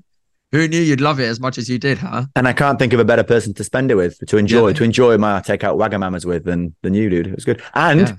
Who 0.53 0.67
knew 0.67 0.81
you'd 0.81 0.99
love 0.99 1.19
it 1.21 1.27
as 1.27 1.39
much 1.39 1.57
as 1.57 1.69
you 1.69 1.79
did, 1.79 1.97
huh? 1.97 2.25
And 2.35 2.45
I 2.45 2.51
can't 2.51 2.77
think 2.77 2.91
of 2.91 2.99
a 2.99 3.05
better 3.05 3.23
person 3.23 3.53
to 3.53 3.63
spend 3.63 3.89
it 3.89 3.95
with, 3.95 4.17
to 4.27 4.35
enjoy, 4.35 4.67
Yeah. 4.67 4.73
to 4.73 4.83
enjoy 4.83 5.17
my 5.17 5.39
take 5.39 5.63
out 5.63 5.77
Wagamamas 5.77 6.25
with 6.25 6.43
than 6.43 6.75
than 6.83 6.93
you, 6.93 7.09
dude. 7.09 7.27
It 7.27 7.35
was 7.35 7.45
good. 7.45 7.61
And 7.73 8.01
Yeah. 8.01 8.15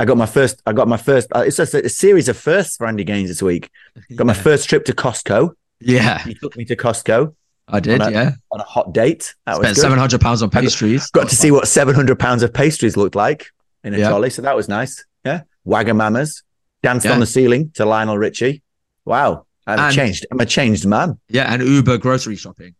I 0.00 0.04
got 0.04 0.16
my 0.16 0.26
first. 0.26 0.60
I 0.66 0.72
got 0.72 0.88
my 0.88 0.96
first. 0.96 1.28
Uh, 1.34 1.40
it's 1.46 1.56
just 1.56 1.74
a, 1.74 1.84
a 1.84 1.88
series 1.88 2.28
of 2.28 2.36
firsts 2.36 2.76
for 2.76 2.86
Andy 2.88 3.04
Gaines 3.04 3.28
this 3.28 3.42
week. 3.42 3.70
Got 4.16 4.26
my 4.26 4.34
yeah. 4.34 4.42
first 4.42 4.68
trip 4.68 4.84
to 4.86 4.92
Costco. 4.92 5.52
yeah, 5.80 6.18
He 6.24 6.34
took 6.34 6.56
me 6.56 6.64
to 6.64 6.74
Costco 6.76 7.34
I 7.68 7.80
did. 7.80 8.00
on 8.00 8.08
a- 8.08 8.10
yeah, 8.10 8.30
on 8.50 8.60
a 8.60 8.64
hot 8.64 8.92
date. 8.92 9.34
That 9.46 9.58
was 9.58 9.64
spent 9.66 9.76
good. 9.76 9.80
seven 9.82 9.98
hundred 9.98 10.20
pounds 10.20 10.42
on 10.42 10.50
pastries. 10.50 11.06
Got 11.10 11.28
to 11.30 11.36
see 11.36 11.50
what 11.50 11.68
seven 11.68 11.94
hundred 11.94 12.18
pounds 12.18 12.42
of 12.42 12.52
pastries 12.52 12.96
looked 12.96 13.14
like 13.14 13.46
in 13.84 13.94
a 13.94 13.98
Yeah. 13.98 14.08
trolley. 14.08 14.30
So 14.30 14.42
that 14.42 14.56
was 14.56 14.68
nice. 14.68 15.04
Yeah, 15.24 15.42
Wagamamas 15.66 16.42
danced 16.82 17.06
Yeah. 17.06 17.12
on 17.12 17.20
the 17.20 17.26
ceiling 17.26 17.70
to 17.74 17.84
Lionel 17.84 18.18
Richie. 18.18 18.62
Wow, 19.04 19.46
I'm 19.66 19.78
And- 19.78 19.94
changed. 19.94 20.26
I'm 20.30 20.40
a 20.40 20.46
changed 20.46 20.86
man. 20.86 21.18
Yeah, 21.28 21.52
and 21.52 21.62
Uber 21.62 21.98
grocery 21.98 22.36
shopping. 22.36 22.74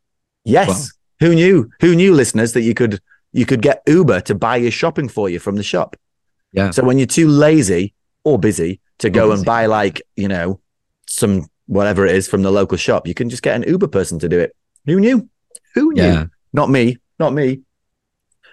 Yes. 0.45 0.69
Wow. 0.69 1.29
Who 1.29 1.35
knew? 1.37 1.71
Who 1.81 1.95
knew, 1.95 2.13
listeners, 2.15 2.53
that 2.55 2.63
you 2.63 2.75
could 2.75 3.01
you 3.33 3.47
could 3.47 3.63
get 3.63 3.83
Uber 3.87 4.21
to 4.23 4.35
buy 4.35 4.57
your 4.57 4.71
shopping 4.73 5.09
for 5.09 5.29
you 5.31 5.39
from 5.39 5.57
the 5.57 5.63
shop? 5.63 5.97
Yeah. 6.53 6.71
So 6.71 6.83
when 6.83 6.99
you're 6.99 7.07
too 7.07 7.29
lazy 7.29 7.95
or 8.25 8.39
busy 8.39 8.81
to 8.99 9.09
go 9.11 9.33
and 9.33 9.45
buy 9.45 9.67
like 9.67 10.03
you 10.17 10.29
know 10.29 10.61
some 11.09 11.47
whatever 11.67 12.05
it 12.05 12.15
is 12.15 12.29
from 12.29 12.43
the 12.43 12.51
local 12.51 12.77
shop. 12.77 13.07
You 13.07 13.15
can 13.15 13.31
just 13.31 13.43
get 13.43 13.55
an 13.57 13.63
Uber 13.67 13.87
person 13.89 14.19
to 14.19 14.29
do 14.29 14.39
it. 14.39 14.55
Who 14.87 15.01
knew? 15.01 15.29
Who 15.75 15.93
knew? 15.93 16.03
Yeah. 16.03 16.27
Not 16.53 16.71
me. 16.71 16.99
Not 17.19 17.33
me. 17.33 17.61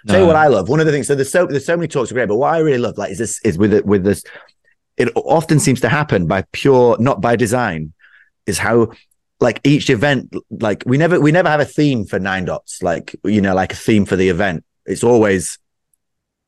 No. 0.05 0.13
Tell 0.13 0.21
you 0.21 0.27
what 0.27 0.35
I 0.35 0.47
love. 0.47 0.69
One 0.69 0.79
of 0.79 0.85
the 0.85 0.91
things. 0.91 1.07
So 1.07 1.15
there's 1.15 1.31
so 1.31 1.45
there's 1.45 1.65
so 1.65 1.75
many 1.75 1.87
talks 1.87 2.11
are 2.11 2.13
great, 2.13 2.27
but 2.27 2.37
what 2.37 2.53
I 2.53 2.59
really 2.59 2.77
love, 2.77 2.97
like, 2.97 3.11
is 3.11 3.17
this 3.17 3.41
is 3.43 3.57
with 3.57 3.73
it 3.73 3.85
with 3.85 4.03
this. 4.03 4.23
It 4.97 5.09
often 5.15 5.59
seems 5.59 5.81
to 5.81 5.89
happen 5.89 6.27
by 6.27 6.43
pure, 6.51 6.97
not 6.99 7.21
by 7.21 7.35
design, 7.35 7.93
is 8.45 8.57
how 8.57 8.91
like 9.41 9.61
each 9.63 9.89
event, 9.89 10.35
like 10.49 10.83
we 10.85 10.97
never 10.97 11.19
we 11.19 11.31
never 11.31 11.49
have 11.49 11.59
a 11.59 11.65
theme 11.65 12.05
for 12.05 12.19
nine 12.19 12.45
dots, 12.45 12.81
like 12.83 13.15
you 13.23 13.41
know, 13.41 13.55
like 13.55 13.73
a 13.73 13.77
theme 13.77 14.05
for 14.05 14.15
the 14.15 14.29
event. 14.29 14.63
It's 14.85 15.03
always 15.03 15.57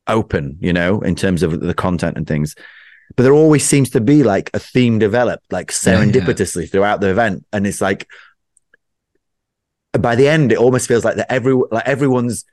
open, 0.08 0.58
you 0.62 0.74
know, 0.74 1.02
in 1.02 1.16
terms 1.16 1.44
of 1.44 1.60
the 1.60 1.74
content 1.74 2.18
and 2.18 2.28
things. 2.28 2.56
But 3.16 3.24
there 3.24 3.34
always 3.34 3.66
seems 3.66 3.90
to 3.92 4.02
be 4.02 4.24
like 4.24 4.50
a 4.54 4.60
theme 4.60 5.00
developed, 5.00 5.52
like 5.52 5.72
Yeah, 5.72 5.92
yeah. 5.92 6.06
serendipitously 6.06 6.72
throughout 6.72 7.02
the 7.02 7.10
event, 7.10 7.46
and 7.52 7.68
it's 7.68 7.82
like 7.82 8.08
by 10.02 10.16
the 10.16 10.28
end, 10.28 10.52
it 10.52 10.58
almost 10.58 10.88
feels 10.88 11.06
like 11.06 11.16
that 11.16 11.32
every 11.32 11.54
like 11.54 11.88
everyone's 11.88 12.46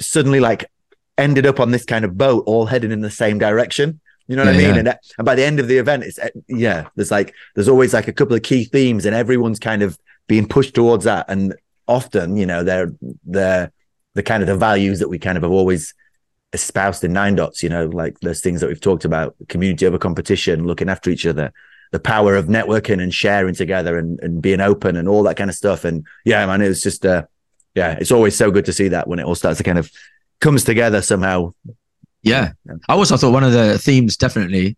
suddenly 0.00 0.40
like 0.40 0.70
ended 1.18 1.46
up 1.46 1.60
on 1.60 1.70
this 1.70 1.84
kind 1.84 2.04
of 2.04 2.16
boat, 2.16 2.44
all 2.46 2.66
heading 2.66 2.92
in 2.92 3.00
the 3.00 3.10
same 3.10 3.38
direction. 3.38 4.00
You 4.26 4.36
know 4.36 4.44
what 4.44 4.54
I 4.54 4.58
mean? 4.58 4.74
yeah. 4.74 4.78
And, 4.78 4.88
and 5.18 5.24
by 5.24 5.34
the 5.34 5.44
end 5.44 5.58
of 5.58 5.66
the 5.66 5.78
event, 5.78 6.04
it's 6.04 6.18
yeah, 6.48 6.88
there's 6.94 7.10
like 7.10 7.34
there's 7.54 7.68
always 7.68 7.92
like 7.92 8.08
a 8.08 8.12
couple 8.12 8.36
of 8.36 8.42
key 8.42 8.64
themes, 8.64 9.04
and 9.04 9.14
everyone's 9.14 9.58
kind 9.58 9.82
of 9.82 9.98
being 10.28 10.46
pushed 10.46 10.74
towards 10.74 11.04
that. 11.04 11.26
And 11.28 11.54
often, 11.88 12.36
you 12.36 12.46
know, 12.46 12.62
they're 12.62 12.92
they're 13.24 13.72
the 14.14 14.22
kind 14.22 14.42
of 14.42 14.46
the 14.46 14.56
values 14.56 15.00
that 15.00 15.08
we 15.08 15.18
kind 15.18 15.36
of 15.36 15.42
have 15.42 15.52
always 15.52 15.94
espoused 16.52 17.02
in 17.02 17.12
nine 17.12 17.34
dots. 17.34 17.62
You 17.62 17.70
know, 17.70 17.86
like 17.86 18.20
those 18.20 18.40
things 18.40 18.60
that 18.60 18.68
we've 18.68 18.80
talked 18.80 19.04
about: 19.04 19.34
community 19.48 19.84
over 19.84 19.98
competition, 19.98 20.66
looking 20.66 20.88
after 20.88 21.10
each 21.10 21.26
other, 21.26 21.52
the 21.92 22.00
power 22.00 22.36
of 22.36 22.46
networking 22.46 23.02
and 23.02 23.12
sharing 23.12 23.54
together, 23.54 23.98
and 23.98 24.18
and 24.20 24.40
being 24.42 24.60
open, 24.60 24.96
and 24.96 25.08
all 25.08 25.22
that 25.24 25.36
kind 25.36 25.50
of 25.50 25.56
stuff. 25.56 25.84
And 25.84 26.04
yeah, 26.24 26.44
man, 26.46 26.60
it 26.62 26.68
was 26.68 26.82
just 26.82 27.04
uh, 27.06 27.24
yeah, 27.74 27.92
it's 28.00 28.12
always 28.12 28.36
so 28.36 28.50
good 28.50 28.64
to 28.66 28.72
see 28.72 28.88
that 28.88 29.08
when 29.08 29.18
it 29.18 29.24
all 29.24 29.34
starts 29.34 29.58
to 29.58 29.64
kind 29.64 29.78
of 29.78 29.90
comes 30.40 30.64
together 30.64 31.02
somehow. 31.02 31.52
Yeah. 32.22 32.52
I 32.88 32.92
also 32.94 33.16
thought 33.16 33.32
one 33.32 33.44
of 33.44 33.52
the 33.52 33.78
themes 33.78 34.16
definitely 34.16 34.76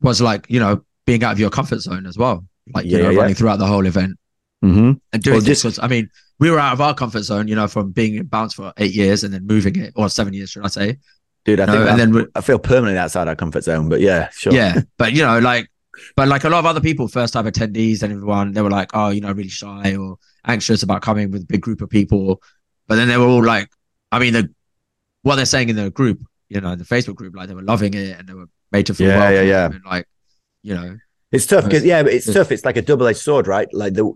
was 0.00 0.20
like, 0.20 0.46
you 0.48 0.58
know, 0.60 0.84
being 1.06 1.22
out 1.22 1.32
of 1.32 1.38
your 1.40 1.50
comfort 1.50 1.80
zone 1.80 2.06
as 2.06 2.18
well. 2.18 2.44
Like, 2.74 2.86
you 2.86 2.96
Yeah, 2.96 3.04
know, 3.04 3.10
yeah. 3.10 3.18
running 3.20 3.34
throughout 3.34 3.58
the 3.58 3.66
whole 3.66 3.86
event 3.86 4.18
Mm-hmm. 4.64 4.92
and 5.12 5.22
doing 5.22 5.34
Well, 5.34 5.40
this. 5.42 5.62
just- 5.62 5.76
'cause, 5.78 5.84
I 5.84 5.88
mean, 5.88 6.08
we 6.40 6.50
were 6.50 6.58
out 6.58 6.72
of 6.72 6.80
our 6.80 6.94
comfort 6.94 7.22
zone, 7.22 7.46
you 7.48 7.54
know, 7.54 7.68
from 7.68 7.90
being 7.92 8.14
in 8.16 8.26
bounce 8.26 8.54
for 8.54 8.72
eight 8.78 8.94
years 8.94 9.22
and 9.22 9.32
then 9.34 9.46
moving 9.46 9.76
it, 9.76 9.92
or 9.94 10.08
seven 10.08 10.32
years, 10.32 10.50
should 10.50 10.64
I 10.64 10.68
say? 10.68 10.98
Dude, 11.44 11.60
I 11.60 11.66
No, 11.66 11.72
think 11.72 11.82
and 11.90 11.90
I, 12.16 12.20
then 12.20 12.26
I 12.34 12.40
feel 12.40 12.58
permanently 12.58 12.98
outside 12.98 13.28
our 13.28 13.36
comfort 13.36 13.62
zone, 13.64 13.88
but 13.90 14.00
yeah, 14.00 14.30
sure. 14.30 14.52
Yeah. 14.54 14.80
But, 14.96 15.12
you 15.12 15.22
know, 15.22 15.38
like, 15.38 15.68
but 16.16 16.28
like 16.28 16.44
a 16.44 16.48
lot 16.48 16.58
of 16.60 16.66
other 16.66 16.80
people, 16.80 17.08
first 17.08 17.32
time 17.32 17.46
attendees 17.46 18.02
and 18.02 18.12
everyone, 18.12 18.52
they 18.52 18.62
were 18.62 18.70
like, 18.70 18.90
oh, 18.94 19.10
you 19.10 19.20
know, 19.20 19.32
really 19.32 19.48
shy 19.48 19.96
or 19.96 20.18
anxious 20.46 20.82
about 20.82 21.02
coming 21.02 21.30
with 21.30 21.42
a 21.42 21.46
big 21.46 21.60
group 21.60 21.80
of 21.80 21.90
people. 21.90 22.42
But 22.86 22.96
then 22.96 23.08
they 23.08 23.16
were 23.16 23.26
all 23.26 23.44
like, 23.44 23.68
I 24.12 24.18
mean, 24.18 24.32
the, 24.32 24.50
what 25.22 25.36
they're 25.36 25.46
saying 25.46 25.68
in 25.70 25.76
the 25.76 25.90
group, 25.90 26.20
you 26.48 26.60
know, 26.60 26.76
the 26.76 26.84
Facebook 26.84 27.14
group, 27.14 27.34
like 27.34 27.48
they 27.48 27.54
were 27.54 27.62
loving 27.62 27.94
it 27.94 28.18
and 28.18 28.28
they 28.28 28.34
were 28.34 28.46
made 28.72 28.86
to 28.86 28.94
feel 28.94 29.08
Yeah, 29.08 29.30
yeah, 29.30 29.42
yeah. 29.42 29.66
And 29.66 29.80
like, 29.84 30.06
you 30.62 30.74
know, 30.74 30.98
It's 31.32 31.46
tough 31.46 31.64
because 31.64 31.84
yeah, 31.84 32.00
it's 32.00 32.28
it's- 32.28 32.34
tough. 32.34 32.52
It's 32.52 32.64
like 32.64 32.76
a 32.76 32.82
double 32.82 33.06
edged 33.06 33.18
sword, 33.20 33.46
right? 33.46 33.68
Like 33.72 33.94
the 33.94 34.12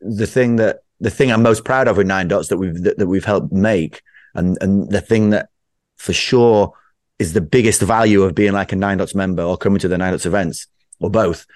the 0.00 0.26
thing 0.26 0.56
that 0.56 0.80
the 1.00 1.10
thing 1.10 1.32
I'm 1.32 1.42
most 1.42 1.64
proud 1.64 1.88
of 1.88 1.96
with 1.96 2.06
Nine 2.06 2.28
Dots 2.28 2.48
that 2.48 2.58
we've 2.58 2.80
that, 2.82 2.98
that 2.98 3.06
we've 3.08 3.24
helped 3.24 3.52
make, 3.52 4.02
and 4.34 4.56
and 4.60 4.90
the 4.90 5.00
thing 5.00 5.30
that 5.30 5.48
for 5.96 6.12
sure 6.12 6.72
is 7.18 7.32
the 7.32 7.40
biggest 7.40 7.82
value 7.82 8.22
of 8.22 8.34
being 8.34 8.52
like 8.52 8.72
a 8.72 8.76
Nine 8.76 8.98
Dots 8.98 9.14
member 9.14 9.42
or 9.42 9.56
coming 9.56 9.78
to 9.80 9.88
the 9.88 9.98
Nine 9.98 10.12
Dots 10.12 10.26
events 10.26 10.66
or 11.02 11.10
both 11.10 11.46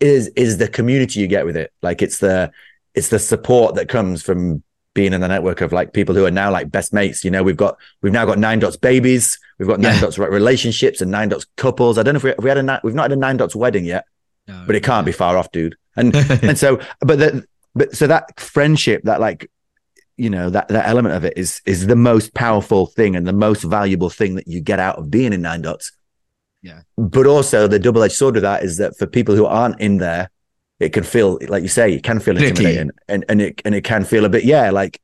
is 0.00 0.28
is 0.36 0.58
the 0.58 0.68
community 0.68 1.20
you 1.20 1.26
get 1.26 1.46
with 1.46 1.56
it. 1.56 1.72
Like 1.82 2.02
it's 2.02 2.18
the 2.18 2.50
it's 2.94 3.08
the 3.08 3.18
support 3.18 3.74
that 3.76 3.88
comes 3.88 4.22
from 4.22 4.62
being 4.94 5.12
in 5.12 5.20
the 5.20 5.28
network 5.28 5.60
of 5.60 5.72
like 5.72 5.92
people 5.92 6.14
who 6.14 6.24
are 6.24 6.30
now 6.30 6.50
like 6.50 6.70
best 6.70 6.92
mates. 6.92 7.24
You 7.24 7.30
know, 7.30 7.42
we've 7.42 7.56
got 7.56 7.76
we've 8.02 8.12
now 8.12 8.24
got 8.24 8.38
Nine 8.38 8.58
Dots 8.58 8.76
babies, 8.76 9.38
we've 9.58 9.68
got 9.68 9.80
Nine 9.80 9.94
Yeah. 9.94 10.00
Dots 10.02 10.18
relationships 10.18 11.00
and 11.00 11.10
Nine 11.10 11.28
Dots 11.28 11.46
couples. 11.56 11.98
I 11.98 12.02
don't 12.02 12.14
know 12.14 12.18
if 12.18 12.24
we, 12.24 12.30
if 12.30 12.38
we 12.38 12.48
had 12.48 12.58
a 12.58 12.80
we've 12.82 12.94
not 12.94 13.04
had 13.04 13.12
a 13.12 13.16
Nine 13.16 13.36
Dots 13.36 13.54
wedding 13.54 13.84
yet 13.84 14.06
no, 14.48 14.64
but 14.66 14.76
it 14.76 14.82
can't 14.82 15.06
be 15.06 15.12
far 15.12 15.36
off, 15.36 15.50
dude. 15.50 15.76
And 15.96 16.14
and 16.42 16.58
so, 16.58 16.80
but 17.00 17.18
the, 17.18 17.46
but 17.74 17.94
so 17.94 18.06
that 18.06 18.38
friendship, 18.38 19.02
that 19.04 19.20
like, 19.20 19.50
you 20.16 20.30
know, 20.30 20.50
that 20.50 20.68
that 20.68 20.88
element 20.88 21.14
of 21.14 21.24
it 21.24 21.34
is 21.36 21.60
is 21.66 21.86
the 21.86 21.96
most 21.96 22.34
powerful 22.34 22.86
thing 22.86 23.16
and 23.16 23.26
the 23.26 23.32
most 23.32 23.62
valuable 23.62 24.10
thing 24.10 24.36
that 24.36 24.46
you 24.46 24.60
get 24.60 24.80
out 24.80 24.98
of 24.98 25.10
being 25.10 25.32
in 25.32 25.42
Nine 25.42 25.62
Dots. 25.62 25.92
Yeah. 26.62 26.82
But 26.96 27.26
also 27.26 27.66
the 27.68 27.78
double 27.78 28.02
edged 28.02 28.14
sword 28.14 28.36
of 28.36 28.42
that 28.42 28.62
is 28.64 28.78
that 28.78 28.96
for 28.98 29.06
people 29.06 29.34
who 29.36 29.46
aren't 29.46 29.80
in 29.80 29.98
there, 29.98 30.30
it 30.80 30.90
can 30.92 31.04
feel 31.04 31.38
like 31.48 31.62
you 31.62 31.68
say, 31.68 31.94
it 31.94 32.02
can 32.02 32.20
feel 32.20 32.36
intimidating, 32.36 32.90
and 33.08 33.24
and 33.28 33.40
it 33.40 33.62
and 33.64 33.74
it 33.74 33.82
can 33.84 34.04
feel 34.04 34.24
a 34.24 34.28
bit, 34.28 34.44
yeah, 34.44 34.70
like. 34.70 35.00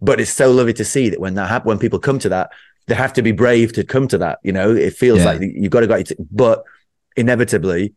But 0.00 0.20
it's 0.20 0.30
so 0.32 0.50
lovely 0.52 0.74
to 0.74 0.84
see 0.84 1.08
that 1.10 1.20
when 1.20 1.34
that 1.34 1.48
happen, 1.48 1.68
when 1.68 1.78
people 1.78 1.98
come 1.98 2.18
to 2.20 2.28
that, 2.30 2.50
they 2.86 2.94
have 2.94 3.12
to 3.14 3.22
be 3.22 3.32
brave 3.32 3.72
to 3.74 3.84
come 3.84 4.06
to 4.08 4.18
that. 4.18 4.38
You 4.42 4.52
know, 4.52 4.74
it 4.74 4.94
feels 4.94 5.20
Yeah. 5.20 5.32
like 5.32 5.40
you've 5.42 5.70
got 5.70 5.80
to 5.80 5.86
go. 5.86 6.02
But 6.30 6.64
inevitably, 7.16 7.94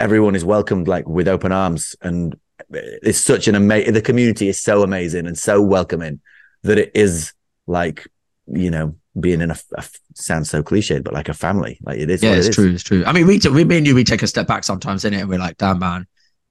everyone 0.00 0.34
is 0.34 0.44
welcomed 0.44 0.88
like 0.88 1.08
with 1.08 1.28
open 1.28 1.52
arms 1.52 1.96
and 2.02 2.34
it's 2.70 3.18
such 3.18 3.46
an 3.48 3.54
amazing 3.54 3.92
the 3.94 4.02
community 4.02 4.48
is 4.48 4.60
so 4.60 4.82
amazing 4.82 5.26
and 5.26 5.38
so 5.38 5.60
welcoming 5.62 6.20
that 6.62 6.78
it 6.78 6.90
is 6.94 7.32
like 7.66 8.06
you 8.46 8.70
know 8.70 8.96
being 9.20 9.40
in 9.40 9.50
a, 9.50 9.56
a 9.76 9.84
sounds 10.14 10.50
so 10.50 10.62
cliched 10.62 11.04
but 11.04 11.14
like 11.14 11.28
a 11.28 11.34
family 11.34 11.78
like 11.84 11.98
it 11.98 12.10
is 12.10 12.22
yeah, 12.22 12.32
it's 12.32 12.48
it 12.48 12.52
true. 12.52 12.72
It's 12.72 12.82
true. 12.82 13.04
I 13.04 13.12
mean, 13.12 13.26
we, 13.26 13.38
t- 13.38 13.48
we, 13.48 13.64
me 13.64 13.78
and 13.78 13.86
you, 13.86 13.94
we 13.94 14.04
take 14.04 14.22
a 14.22 14.26
step 14.26 14.46
back 14.46 14.64
sometimes 14.64 15.04
in 15.04 15.14
it, 15.14 15.20
and 15.20 15.28
we're 15.28 15.38
like, 15.38 15.56
damn, 15.56 15.78
man. 15.78 16.06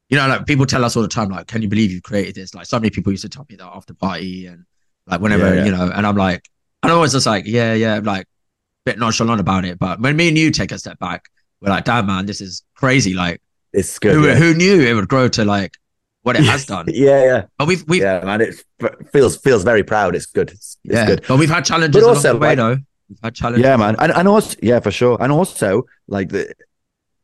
You 0.10 0.18
know, 0.18 0.28
like 0.28 0.46
people 0.46 0.66
tell 0.66 0.86
us 0.86 0.96
all 0.96 1.02
the 1.02 1.10
time, 1.10 1.30
like, 1.30 1.48
can 1.48 1.62
you 1.62 1.68
believe 1.68 1.92
you 1.92 2.02
created 2.02 2.36
this? 2.36 2.54
Like, 2.54 2.66
so 2.66 2.80
many 2.80 2.90
people 2.90 3.12
used 3.12 3.24
to 3.24 3.30
tell 3.30 3.46
me 3.50 3.56
that 3.56 3.66
after 3.66 3.94
party 3.94 4.46
and 4.46 4.66
like 5.08 5.22
whenever, 5.22 5.48
Yeah, 5.48 5.56
yeah. 5.56 5.66
you 5.66 5.72
know, 5.72 5.92
and 5.92 6.06
I'm 6.06 6.16
like, 6.16 6.48
and 6.82 6.92
I'm 6.92 6.98
always 6.98 7.14
just 7.14 7.26
like, 7.26 7.46
yeah, 7.46 7.74
yeah, 7.74 7.96
I'm 7.96 8.04
like, 8.04 8.28
bit 8.86 9.00
nonchalant 9.00 9.40
about 9.40 9.66
it. 9.66 9.80
But 9.80 10.00
when 10.00 10.16
me 10.16 10.28
and 10.28 10.38
you 10.38 10.52
take 10.52 10.72
a 10.72 10.78
step 10.78 11.00
back, 11.00 11.26
we're 11.62 11.70
like, 11.70 11.86
damn, 11.86 12.06
man, 12.06 12.26
this 12.26 12.42
is 12.42 12.64
crazy. 12.76 13.14
Like, 13.14 13.42
it's 13.72 13.98
good 13.98 14.14
who, 14.14 14.28
yeah. 14.28 14.36
who 14.36 14.54
knew 14.54 14.82
it 14.82 14.94
would 14.94 15.08
grow 15.08 15.28
to 15.30 15.46
like 15.46 15.78
what 16.24 16.36
it 16.36 16.44
has 16.44 16.66
done? 16.66 16.86
yeah 16.90 17.24
yeah. 17.24 17.44
But 17.58 17.68
we've, 17.68 17.84
we've, 17.88 18.02
yeah, 18.02 18.20
yeah 18.20 18.26
man 18.26 18.42
it 18.42 18.56
feels 19.14 19.38
feels 19.38 19.64
very 19.64 19.84
proud. 19.84 20.16
It's 20.16 20.26
good. 20.26 20.50
It's, 20.52 20.78
it's 20.84 21.06
good. 21.08 21.24
but 21.28 21.38
we've 21.38 21.50
had 21.50 21.64
challenges 21.66 21.94
But 22.02 22.04
along 22.06 22.16
also, 22.18 22.34
the 22.34 22.40
way, 22.40 22.48
like- 22.50 22.58
though. 22.58 22.78
We've 23.10 23.20
had 23.24 23.36
challenges. 23.36 23.64
yeah 23.64 23.76
man. 23.78 23.96
And, 24.00 24.12
and 24.12 24.28
also 24.28 24.58
yeah 24.64 24.80
for 24.80 24.90
sure. 24.92 25.18
And 25.22 25.32
also 25.32 25.84
like 26.08 26.30
the 26.30 26.54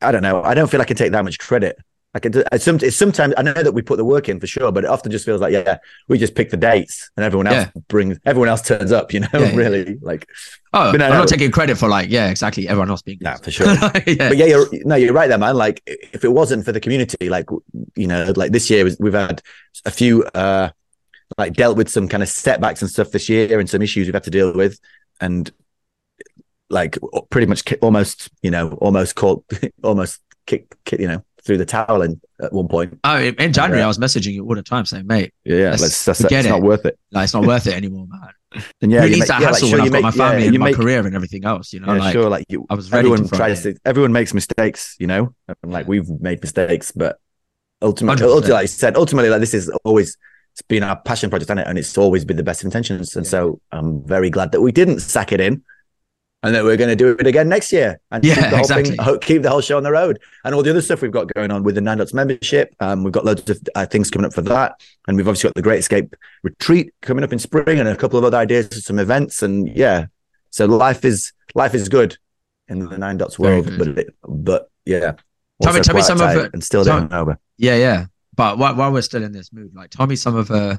i 0.02 0.12
don't 0.12 0.22
know. 0.22 0.42
I 0.42 0.54
don't 0.54 0.70
feel 0.70 0.80
i 0.80 0.84
can 0.84 0.96
take 0.96 1.12
that 1.12 1.24
much 1.24 1.38
credit 1.38 1.76
I 2.12 2.18
can 2.18 2.32
do, 2.32 2.42
it's, 2.50 2.64
some, 2.64 2.76
it's 2.82 2.96
sometimes 2.96 3.34
I 3.36 3.42
know 3.42 3.52
that 3.52 3.72
we 3.72 3.82
put 3.82 3.96
the 3.96 4.04
work 4.04 4.28
in 4.28 4.40
for 4.40 4.48
sure, 4.48 4.72
but 4.72 4.82
it 4.82 4.90
often 4.90 5.12
just 5.12 5.24
feels 5.24 5.40
like 5.40 5.52
yeah, 5.52 5.78
we 6.08 6.18
just 6.18 6.34
pick 6.34 6.50
the 6.50 6.56
dates 6.56 7.08
and 7.16 7.24
everyone 7.24 7.46
else 7.46 7.68
brings 7.86 8.18
everyone 8.24 8.48
else 8.48 8.62
turns 8.62 8.90
up, 8.90 9.12
you 9.12 9.20
know, 9.20 9.28
Yeah, 9.32 9.40
yeah, 9.50 9.54
really 9.56 9.96
like 10.02 10.26
Oh, 10.72 10.90
But 10.90 10.98
no, 10.98 11.04
I'm 11.06 11.12
no. 11.12 11.18
not 11.20 11.28
taking 11.28 11.52
credit 11.52 11.78
for 11.78 11.88
like, 11.88 12.10
yeah, 12.10 12.28
exactly. 12.28 12.66
Everyone 12.68 12.90
else 12.90 13.02
being 13.02 13.18
Nah, 13.20 13.36
for 13.36 13.52
sure. 13.52 13.66
yeah. 13.72 13.90
but 14.28 14.36
yeah, 14.36 14.46
you're 14.46 14.66
no, 14.84 14.96
you're 14.96 15.12
right 15.12 15.28
there, 15.28 15.38
man. 15.38 15.54
Like 15.54 15.82
if 15.86 16.24
it 16.24 16.32
wasn't 16.32 16.64
for 16.64 16.72
the 16.72 16.80
community, 16.80 17.28
like 17.28 17.46
you 17.94 18.08
know, 18.08 18.32
like 18.34 18.50
this 18.50 18.68
year 18.70 18.82
was- 18.82 18.96
we've 18.98 19.12
had 19.14 19.40
a 19.84 19.90
few 19.92 20.24
uh 20.34 20.70
like 21.38 21.52
dealt 21.52 21.76
with 21.76 21.88
some 21.88 22.08
kind 22.08 22.24
of 22.24 22.28
setbacks 22.28 22.82
and 22.82 22.90
stuff 22.90 23.12
this 23.12 23.28
year 23.28 23.60
and 23.60 23.70
some 23.70 23.82
issues 23.82 24.08
we've 24.08 24.14
had 24.14 24.24
to 24.24 24.30
deal 24.30 24.52
with 24.52 24.80
and 25.20 25.52
like 26.68 26.98
pretty 27.30 27.46
much 27.46 27.72
almost, 27.82 28.30
you 28.42 28.50
know, 28.50 28.72
almost 28.80 29.14
caught 29.14 29.44
almost 29.84 30.20
kick, 30.46 30.74
kick 30.84 31.00
you 31.00 31.08
know, 31.08 31.24
through 31.44 31.58
the 31.58 31.64
towel 31.66 32.02
in 32.02 32.20
at 32.42 32.52
one 32.52 32.68
point. 32.68 32.98
Oh, 33.04 33.16
in 33.18 33.52
January, 33.52 33.80
Yeah. 33.80 33.84
I 33.84 33.88
was 33.88 33.98
messaging 33.98 34.32
you 34.32 34.44
all 34.46 34.54
the 34.54 34.62
time 34.62 34.84
saying, 34.84 35.06
mate, 35.06 35.32
Yeah. 35.44 35.70
Let's 35.70 35.82
That's, 35.82 36.04
that's, 36.04 36.22
forget 36.22 36.44
that's 36.44 36.48
not 36.52 36.62
worth 36.62 36.84
it. 36.86 36.98
like, 37.12 37.24
it's 37.24 37.34
not 37.34 37.46
worth 37.46 37.66
it 37.66 37.74
anymore, 37.74 38.06
man. 38.08 38.20
And 38.82 38.90
yeah, 38.90 39.00
Who 39.02 39.06
you 39.06 39.12
needs 39.16 39.20
make- 39.20 39.28
that 39.28 39.40
yeah, 39.40 39.46
like, 39.46 39.54
hassle 39.54 39.68
sure, 39.68 39.78
when 39.78 39.84
you 39.92 39.96
I've 39.96 40.02
got 40.02 40.08
make- 40.08 40.16
my 40.18 40.24
family 40.24 40.40
yeah, 40.40 40.44
and 40.46 40.54
you 40.54 40.58
my 40.60 40.66
make- 40.66 40.76
career 40.76 41.06
and 41.06 41.14
everything 41.14 41.44
else, 41.44 41.72
you 41.72 41.80
know? 41.80 41.94
like, 41.94 42.12
sure. 42.12 42.28
Like 42.28 42.46
you, 42.48 42.66
I 42.68 42.74
was 42.74 42.90
ready 42.90 43.08
everyone 43.08 43.28
to 43.28 43.36
tries 43.36 43.64
it. 43.64 43.74
to, 43.74 43.80
everyone 43.84 44.12
makes 44.12 44.34
mistakes, 44.34 44.96
you 44.98 45.06
know, 45.06 45.34
and 45.62 45.72
like 45.72 45.86
we've 45.86 46.08
made 46.20 46.40
mistakes, 46.42 46.90
but 46.92 47.18
ultimately, 47.80 48.22
100%. 48.26 48.28
ultimately, 48.28 48.52
like 48.54 48.62
I 48.62 48.66
said, 48.66 48.96
ultimately, 48.96 49.30
like 49.30 49.40
this 49.40 49.54
is 49.54 49.68
always 49.84 50.16
it's 50.54 50.62
been 50.62 50.82
our 50.82 50.96
passion 51.00 51.30
project, 51.30 51.48
hasn't 51.48 51.60
it? 51.66 51.70
And 51.70 51.78
it's 51.78 51.96
always 51.96 52.24
been 52.24 52.36
the 52.36 52.42
best 52.42 52.64
intentions. 52.64 53.14
And 53.14 53.24
so 53.24 53.60
I'm 53.70 54.02
very 54.04 54.30
glad 54.30 54.50
that 54.50 54.60
we 54.60 54.72
didn't 54.72 54.98
sack 54.98 55.30
it 55.32 55.40
in. 55.40 55.62
And 56.42 56.54
that 56.54 56.64
we're 56.64 56.78
going 56.78 56.88
to 56.88 56.96
do 56.96 57.10
it 57.18 57.26
again 57.26 57.50
next 57.50 57.70
year 57.70 58.00
and 58.10 58.24
Yeah, 58.24 58.34
keep, 58.34 58.44
the 58.50 58.56
whole 58.56 58.66
thing, 58.66 59.18
keep 59.20 59.42
the 59.42 59.50
whole 59.50 59.60
show 59.60 59.76
on 59.76 59.82
the 59.82 59.90
road 59.92 60.18
and 60.42 60.54
all 60.54 60.62
the 60.62 60.70
other 60.70 60.80
stuff 60.80 61.02
we've 61.02 61.10
got 61.10 61.30
going 61.34 61.50
on 61.50 61.62
with 61.64 61.74
the 61.74 61.82
Nine 61.82 61.98
Dots 61.98 62.14
membership. 62.14 62.74
Um, 62.80 63.04
we've 63.04 63.12
got 63.12 63.26
loads 63.26 63.48
of 63.50 63.60
uh, 63.74 63.84
things 63.84 64.10
coming 64.10 64.24
up 64.24 64.32
for 64.32 64.40
that, 64.42 64.80
and 65.06 65.18
we've 65.18 65.28
obviously 65.28 65.48
got 65.48 65.54
the 65.54 65.60
Great 65.62 65.80
Escape 65.80 66.16
retreat 66.42 66.94
coming 67.02 67.24
up 67.24 67.32
in 67.34 67.38
spring, 67.38 67.78
and 67.78 67.86
a 67.86 67.94
couple 67.94 68.18
of 68.18 68.24
other 68.24 68.38
ideas 68.38 68.68
for 68.68 68.74
some 68.80 68.98
events. 68.98 69.42
And 69.42 69.68
yeah, 69.76 70.06
so 70.48 70.64
life 70.64 71.04
is 71.04 71.32
life 71.54 71.74
is 71.74 71.90
good 71.90 72.16
in 72.68 72.88
the 72.88 72.96
Nine 72.96 73.18
Dots 73.18 73.38
world, 73.38 73.66
but 73.76 73.88
it, 73.88 74.14
but 74.26 74.70
yeah, 74.86 75.12
Tell 75.62 75.74
me- 75.74 75.80
tell 75.80 75.94
me 75.94 76.00
some 76.02 76.22
of 76.22 76.36
it- 76.36 76.54
and 76.54 76.64
still 76.64 76.84
doing 76.84 77.12
over. 77.12 77.38
yeah, 77.58 77.76
yeah. 77.76 78.06
But 78.34 78.56
while, 78.56 78.74
while 78.76 78.92
we're 78.92 79.02
still 79.02 79.22
in 79.22 79.32
this 79.32 79.52
mood, 79.52 79.72
like, 79.74 79.90
tell 79.90 80.06
me 80.06 80.16
some 80.16 80.36
of 80.36 80.50
uh, 80.50 80.78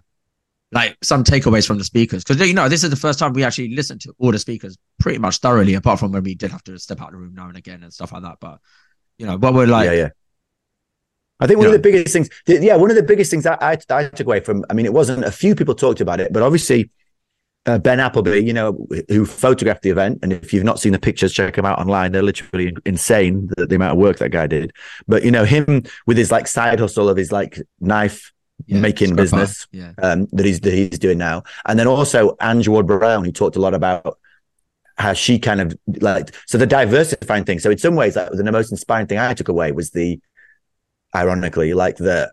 like 0.71 0.97
some 1.03 1.23
takeaways 1.23 1.67
from 1.67 1.77
the 1.77 1.83
speakers 1.83 2.23
because 2.23 2.47
you 2.47 2.53
know 2.53 2.69
this 2.69 2.83
is 2.83 2.89
the 2.89 2.95
first 2.95 3.19
time 3.19 3.33
we 3.33 3.43
actually 3.43 3.75
listened 3.75 3.99
to 4.01 4.13
all 4.19 4.31
the 4.31 4.39
speakers 4.39 4.77
pretty 4.99 5.19
much 5.19 5.37
thoroughly, 5.37 5.73
apart 5.73 5.99
from 5.99 6.11
when 6.11 6.23
we 6.23 6.35
did 6.35 6.51
have 6.51 6.63
to 6.63 6.77
step 6.79 7.01
out 7.01 7.07
of 7.09 7.13
the 7.13 7.17
room 7.17 7.33
now 7.35 7.47
and 7.47 7.57
again 7.57 7.83
and 7.83 7.93
stuff 7.93 8.11
like 8.13 8.23
that. 8.23 8.37
But 8.39 8.59
you 9.17 9.25
know, 9.25 9.37
what 9.37 9.53
we're 9.53 9.67
like, 9.67 9.85
yeah, 9.87 9.93
yeah. 9.93 10.09
I 11.39 11.47
think 11.47 11.57
one 11.57 11.67
Yeah. 11.69 11.75
of 11.75 11.81
the 11.81 11.89
biggest 11.91 12.13
things, 12.13 12.29
th- 12.45 12.61
yeah, 12.61 12.75
one 12.75 12.89
of 12.91 12.95
the 12.95 13.03
biggest 13.03 13.31
things 13.31 13.43
that 13.45 13.61
I, 13.61 13.77
I 13.89 14.05
took 14.05 14.27
away 14.27 14.39
from, 14.41 14.63
I 14.69 14.73
mean, 14.73 14.85
it 14.85 14.93
wasn't 14.93 15.25
a 15.25 15.31
few 15.31 15.55
people 15.55 15.73
talked 15.73 15.99
about 15.99 16.19
it, 16.19 16.31
but 16.31 16.43
obviously 16.43 16.91
uh, 17.65 17.77
Ben 17.79 17.99
Appleby, 17.99 18.37
you 18.39 18.53
know, 18.53 18.87
who 19.09 19.25
photographed 19.25 19.81
the 19.83 19.89
event, 19.89 20.19
and 20.23 20.33
if 20.33 20.51
you've 20.53 20.63
not 20.63 20.79
seen 20.79 20.93
the 20.93 20.99
pictures, 20.99 21.33
check 21.33 21.55
them 21.55 21.65
out 21.65 21.79
online. 21.79 22.11
They're 22.11 22.23
literally 22.23 22.73
insane 22.85 23.49
the, 23.55 23.67
the 23.67 23.75
amount 23.75 23.93
of 23.93 23.97
work 23.99 24.17
that 24.17 24.29
guy 24.29 24.47
did. 24.47 24.71
But 25.07 25.23
you 25.23 25.29
know, 25.31 25.43
him 25.45 25.83
with 26.07 26.17
his 26.17 26.31
like 26.31 26.47
side 26.47 26.79
hustle 26.79 27.07
of 27.09 27.17
his 27.17 27.31
like 27.31 27.59
knife 27.79 28.31
yeah, 28.67 28.79
making 28.79 29.15
business. 29.15 29.67
Yeah, 29.71 29.93
um, 30.01 30.27
that 30.31 30.45
he's 30.45 30.59
that 30.61 30.73
he's 30.73 30.99
doing 30.99 31.17
now, 31.17 31.43
and 31.65 31.77
then 31.77 31.87
also 31.87 32.35
Ange 32.41 32.67
Ward 32.67 32.87
Brown, 32.87 33.25
who 33.25 33.31
talked 33.31 33.55
a 33.55 33.61
lot 33.61 33.73
about 33.73 34.17
how 34.97 35.13
she 35.13 35.39
kind 35.39 35.61
of 35.61 35.75
like 35.99 36.35
so 36.47 36.57
the 36.57 36.67
diversifying 36.67 37.45
thing. 37.45 37.59
So 37.59 37.71
in 37.71 37.77
some 37.77 37.95
ways, 37.95 38.15
that 38.15 38.29
was 38.29 38.41
the 38.41 38.51
most 38.51 38.71
inspiring 38.71 39.07
thing 39.07 39.17
I 39.17 39.33
took 39.33 39.47
away 39.47 39.71
was 39.71 39.91
the 39.91 40.19
ironically 41.15 41.73
like 41.73 41.97
the 41.97 42.31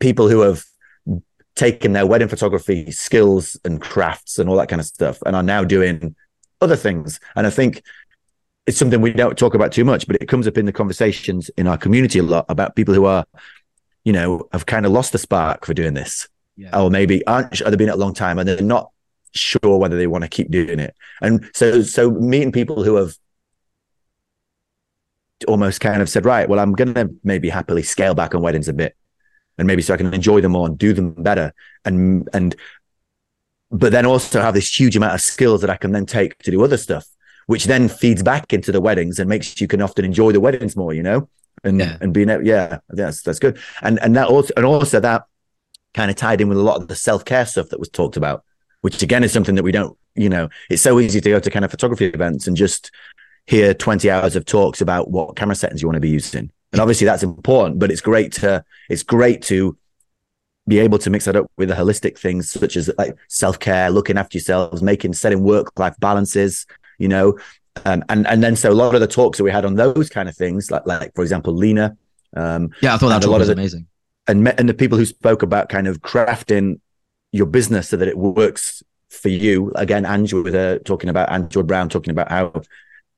people 0.00 0.28
who 0.28 0.40
have 0.40 0.64
taken 1.54 1.92
their 1.92 2.06
wedding 2.06 2.28
photography 2.28 2.90
skills 2.90 3.58
and 3.64 3.80
crafts 3.80 4.38
and 4.38 4.48
all 4.48 4.56
that 4.56 4.68
kind 4.68 4.80
of 4.80 4.86
stuff 4.86 5.18
and 5.26 5.36
are 5.36 5.42
now 5.42 5.62
doing 5.62 6.14
other 6.60 6.76
things. 6.76 7.20
And 7.36 7.46
I 7.46 7.50
think 7.50 7.82
it's 8.66 8.78
something 8.78 9.00
we 9.00 9.12
don't 9.12 9.36
talk 9.36 9.54
about 9.54 9.72
too 9.72 9.84
much, 9.84 10.06
but 10.06 10.16
it 10.16 10.26
comes 10.26 10.46
up 10.46 10.56
in 10.56 10.66
the 10.66 10.72
conversations 10.72 11.50
in 11.56 11.66
our 11.66 11.76
community 11.76 12.18
a 12.18 12.22
lot 12.22 12.46
about 12.48 12.76
people 12.76 12.94
who 12.94 13.04
are, 13.04 13.24
you 14.04 14.12
know, 14.12 14.48
have 14.52 14.66
kind 14.66 14.86
of 14.86 14.92
lost 14.92 15.12
the 15.12 15.18
spark 15.18 15.66
for 15.66 15.74
doing 15.74 15.94
this 15.94 16.28
yeah, 16.56 16.78
or 16.78 16.90
maybe 16.90 17.26
aren't 17.26 17.52
they've 17.64 17.78
been 17.78 17.88
at 17.88 17.94
a 17.94 17.98
long 17.98 18.14
time 18.14 18.38
and 18.38 18.48
they're 18.48 18.60
not 18.60 18.90
sure 19.34 19.78
whether 19.78 19.96
they 19.96 20.06
want 20.06 20.22
to 20.22 20.28
keep 20.28 20.50
doing 20.50 20.78
it. 20.78 20.94
And 21.20 21.48
so 21.54 21.82
so 21.82 22.10
meeting 22.10 22.52
people 22.52 22.84
who 22.84 22.96
have 22.96 23.14
almost 25.48 25.80
kind 25.80 26.02
of 26.02 26.08
said, 26.08 26.24
right, 26.24 26.48
well, 26.48 26.60
I'm 26.60 26.72
gonna 26.72 27.08
maybe 27.24 27.48
happily 27.48 27.82
scale 27.82 28.14
back 28.14 28.34
on 28.34 28.42
weddings 28.42 28.68
a 28.68 28.72
bit. 28.72 28.96
And 29.58 29.66
maybe 29.66 29.82
so 29.82 29.94
I 29.94 29.96
can 29.96 30.12
enjoy 30.12 30.40
them 30.40 30.52
more 30.52 30.66
and 30.66 30.78
do 30.78 30.92
them 30.92 31.14
better. 31.14 31.52
And 31.84 32.28
and 32.32 32.54
but 33.70 33.92
then 33.92 34.04
also 34.04 34.40
have 34.40 34.54
this 34.54 34.78
huge 34.78 34.96
amount 34.96 35.14
of 35.14 35.20
skills 35.22 35.62
that 35.62 35.70
I 35.70 35.76
can 35.76 35.92
then 35.92 36.04
take 36.04 36.36
to 36.38 36.50
do 36.50 36.62
other 36.62 36.76
stuff, 36.76 37.06
which 37.46 37.64
then 37.64 37.88
feeds 37.88 38.22
back 38.22 38.52
into 38.52 38.70
the 38.70 38.80
weddings 38.80 39.18
and 39.18 39.28
makes 39.28 39.58
you 39.60 39.66
can 39.66 39.80
often 39.80 40.04
enjoy 40.04 40.32
the 40.32 40.40
weddings 40.40 40.76
more, 40.76 40.92
you 40.92 41.02
know? 41.02 41.28
And 41.64 41.78
Yeah. 41.80 41.96
and 42.00 42.12
being 42.12 42.28
able, 42.28 42.44
yeah, 42.44 42.78
that's 42.88 43.22
that's 43.22 43.38
good. 43.38 43.58
And 43.82 43.98
and 44.00 44.16
that 44.16 44.28
also 44.28 44.52
and 44.56 44.66
also 44.66 45.00
that 45.00 45.24
kind 45.94 46.10
of 46.10 46.16
tied 46.16 46.40
in 46.40 46.48
with 46.48 46.58
a 46.58 46.62
lot 46.62 46.80
of 46.80 46.88
the 46.88 46.96
self-care 46.96 47.46
stuff 47.46 47.68
that 47.68 47.78
was 47.78 47.88
talked 47.88 48.16
about, 48.16 48.44
which 48.80 49.02
again 49.02 49.22
is 49.22 49.32
something 49.32 49.54
that 49.54 49.62
we 49.62 49.72
don't, 49.72 49.96
you 50.14 50.28
know, 50.28 50.48
it's 50.70 50.82
so 50.82 50.98
easy 50.98 51.20
to 51.20 51.30
go 51.30 51.38
to 51.38 51.50
kind 51.50 51.64
of 51.64 51.70
photography 51.70 52.06
events 52.06 52.46
and 52.46 52.56
just 52.56 52.90
hear 53.46 53.74
20 53.74 54.10
hours 54.10 54.36
of 54.36 54.44
talks 54.44 54.80
about 54.80 55.10
what 55.10 55.36
camera 55.36 55.54
settings 55.54 55.82
you 55.82 55.88
want 55.88 55.96
to 55.96 56.00
be 56.00 56.08
using. 56.08 56.50
And 56.72 56.80
obviously 56.80 57.04
that's 57.04 57.22
important, 57.22 57.78
but 57.78 57.90
it's 57.90 58.00
great 58.00 58.32
to 58.34 58.64
it's 58.88 59.02
great 59.02 59.42
to 59.42 59.76
be 60.66 60.78
able 60.78 60.98
to 60.98 61.10
mix 61.10 61.24
that 61.24 61.36
up 61.36 61.50
with 61.56 61.68
the 61.68 61.74
holistic 61.74 62.18
things 62.18 62.50
such 62.50 62.76
as 62.76 62.88
like 62.96 63.16
self-care, 63.28 63.90
looking 63.90 64.16
after 64.16 64.38
yourselves, 64.38 64.82
making 64.82 65.12
setting 65.12 65.42
work-life 65.42 65.96
balances, 65.98 66.66
you 66.98 67.08
know. 67.08 67.36
Um, 67.84 68.04
and 68.08 68.26
and 68.26 68.42
then 68.42 68.54
so 68.56 68.70
a 68.70 68.74
lot 68.74 68.94
of 68.94 69.00
the 69.00 69.06
talks 69.06 69.38
that 69.38 69.44
we 69.44 69.50
had 69.50 69.64
on 69.64 69.74
those 69.76 70.08
kind 70.08 70.28
of 70.28 70.36
things, 70.36 70.70
like 70.70 70.86
like 70.86 71.14
for 71.14 71.22
example, 71.22 71.54
Lena, 71.54 71.96
um, 72.36 72.70
yeah. 72.82 72.94
I 72.94 72.98
thought 72.98 73.08
that 73.08 73.24
a 73.24 73.30
lot 73.30 73.38
was 73.40 73.48
of 73.48 73.56
the- 73.56 73.60
amazing. 73.62 73.86
and 74.28 74.46
and 74.58 74.68
the 74.68 74.74
people 74.74 74.98
who 74.98 75.06
spoke 75.06 75.42
about 75.42 75.68
kind 75.68 75.86
of 75.88 76.00
crafting 76.02 76.80
your 77.32 77.46
business 77.46 77.88
so 77.88 77.96
that 77.96 78.08
it 78.08 78.18
works 78.18 78.82
for 79.08 79.28
you. 79.30 79.72
Again, 79.74 80.04
Ange 80.04 80.32
Ward 80.34 80.44
with 80.44 80.54
her 80.54 80.78
talking 80.80 81.08
about 81.10 81.30
Ange 81.32 81.56
Ward 81.56 81.66
Brown 81.66 81.88
talking 81.88 82.10
about 82.10 82.30
how 82.30 82.52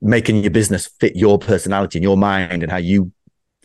making 0.01 0.43
your 0.43 0.51
business 0.51 0.87
fit 1.01 1.17
your 1.17 1.39
personality 1.39 1.99
and 1.99 2.03
your 2.05 2.17
mind 2.17 2.63
and 2.63 2.71
how 2.71 2.79
you 2.79 3.11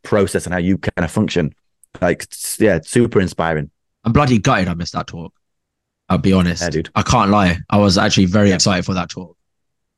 process 0.03 0.45
and 0.45 0.53
how 0.53 0.59
you 0.59 0.77
kind 0.77 1.03
of 1.05 1.11
function. 1.11 1.53
Like, 2.01 2.25
yeah, 2.59 2.79
super 2.83 3.19
inspiring. 3.19 3.69
I'm 4.05 4.13
bloody 4.13 4.37
gutted 4.39 4.67
I 4.69 4.73
missed 4.73 4.93
that 4.93 5.07
talk. 5.07 5.33
I'll 6.07 6.17
be 6.17 6.33
honest. 6.33 6.63
Yeah, 6.63 6.69
dude. 6.69 6.89
I 6.95 7.01
can't 7.03 7.29
lie. 7.29 7.59
I 7.69 7.77
was 7.77 7.97
actually 7.97 8.25
very 8.25 8.49
Yeah. 8.49 8.55
excited 8.55 8.85
for 8.85 8.93
that 8.95 9.09
talk, 9.09 9.35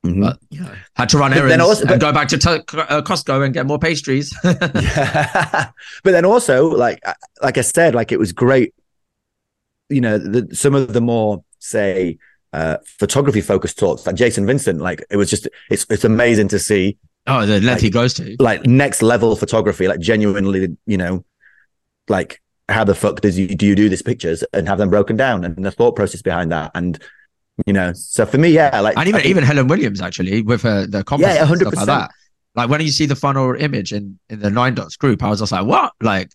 Mhm. 0.05 0.21
but 0.21 0.39
you 0.49 0.61
know, 0.61 0.71
had 0.95 1.09
to 1.09 1.17
run 1.19 1.29
But 1.31 1.35
then 1.47 1.59
errands 1.61 1.65
also- 1.65 1.85
but- 1.85 1.91
and 1.93 2.01
go 2.01 2.11
back 2.11 2.27
to 2.29 2.37
t- 2.37 2.49
uh, 2.49 3.01
Costco 3.03 3.45
and 3.45 3.53
get 3.53 3.65
more 3.67 3.77
pastries. 3.79 4.33
Yeah. 4.43 5.69
but 6.03 6.11
then 6.11 6.25
also, 6.25 6.67
like, 6.69 6.99
like 7.43 7.57
I 7.57 7.61
said, 7.61 7.93
like 7.93 8.11
it 8.11 8.17
was 8.19 8.31
great. 8.31 8.73
You 9.89 10.01
know, 10.01 10.17
the, 10.17 10.55
some 10.55 10.73
of 10.73 10.93
the 10.93 11.01
more 11.01 11.43
say 11.59 12.17
uh, 12.53 12.77
photography 12.85 13.41
focused 13.41 13.77
talks, 13.77 14.05
like 14.07 14.15
Jason 14.15 14.45
Vincent, 14.47 14.79
like 14.81 15.03
it 15.11 15.17
was 15.17 15.29
just 15.29 15.47
it's 15.69 15.85
it's 15.89 16.03
amazing 16.03 16.47
to 16.49 16.59
see 16.59 16.97
oh, 17.27 17.45
the 17.45 17.59
length 17.61 17.65
Like- 17.65 17.81
he 17.81 17.89
goes 17.89 18.13
to. 18.15 18.35
like 18.39 18.65
next 18.65 19.01
level 19.03 19.35
photography, 19.35 19.87
like 19.87 19.99
genuinely, 19.99 20.75
you 20.87 20.97
know, 20.97 21.23
like 22.07 22.41
how 22.69 22.83
the 22.85 22.95
fuck 22.95 23.21
does 23.21 23.37
you 23.37 23.47
do 23.49 23.65
you 23.67 23.75
do 23.75 23.89
these 23.89 24.01
pictures 24.01 24.43
and 24.53 24.67
have 24.67 24.77
them 24.79 24.89
broken 24.89 25.15
down 25.17 25.43
and 25.45 25.63
the 25.63 25.71
thought 25.71 25.95
process 25.95 26.21
behind 26.21 26.51
that 26.51 26.71
and 26.73 26.99
you 27.65 27.73
know 27.73 27.93
so 27.93 28.25
for 28.25 28.37
me 28.37 28.49
yeah 28.49 28.79
like 28.79 28.97
and 28.97 29.07
even 29.07 29.21
think- 29.21 29.29
even 29.29 29.43
Helen 29.43 29.67
Williams 29.67 30.01
actually 30.01 30.41
with 30.41 30.61
her 30.63 30.85
the 30.87 31.03
Yeah, 31.17 31.33
stuff 31.45 31.49
100%. 31.49 31.75
like 31.75 31.85
that. 31.85 32.11
Like 32.55 32.69
when 32.69 32.81
you 32.81 32.89
see 32.91 33.05
the 33.05 33.15
final 33.15 33.53
image 33.55 33.93
in 33.93 34.19
in 34.29 34.39
the 34.39 34.49
nine 34.49 34.75
dots 34.75 34.97
group, 34.97 35.23
I 35.23 35.29
was 35.29 35.39
just 35.39 35.51
like, 35.53 35.65
what? 35.65 35.93
Like, 36.01 36.31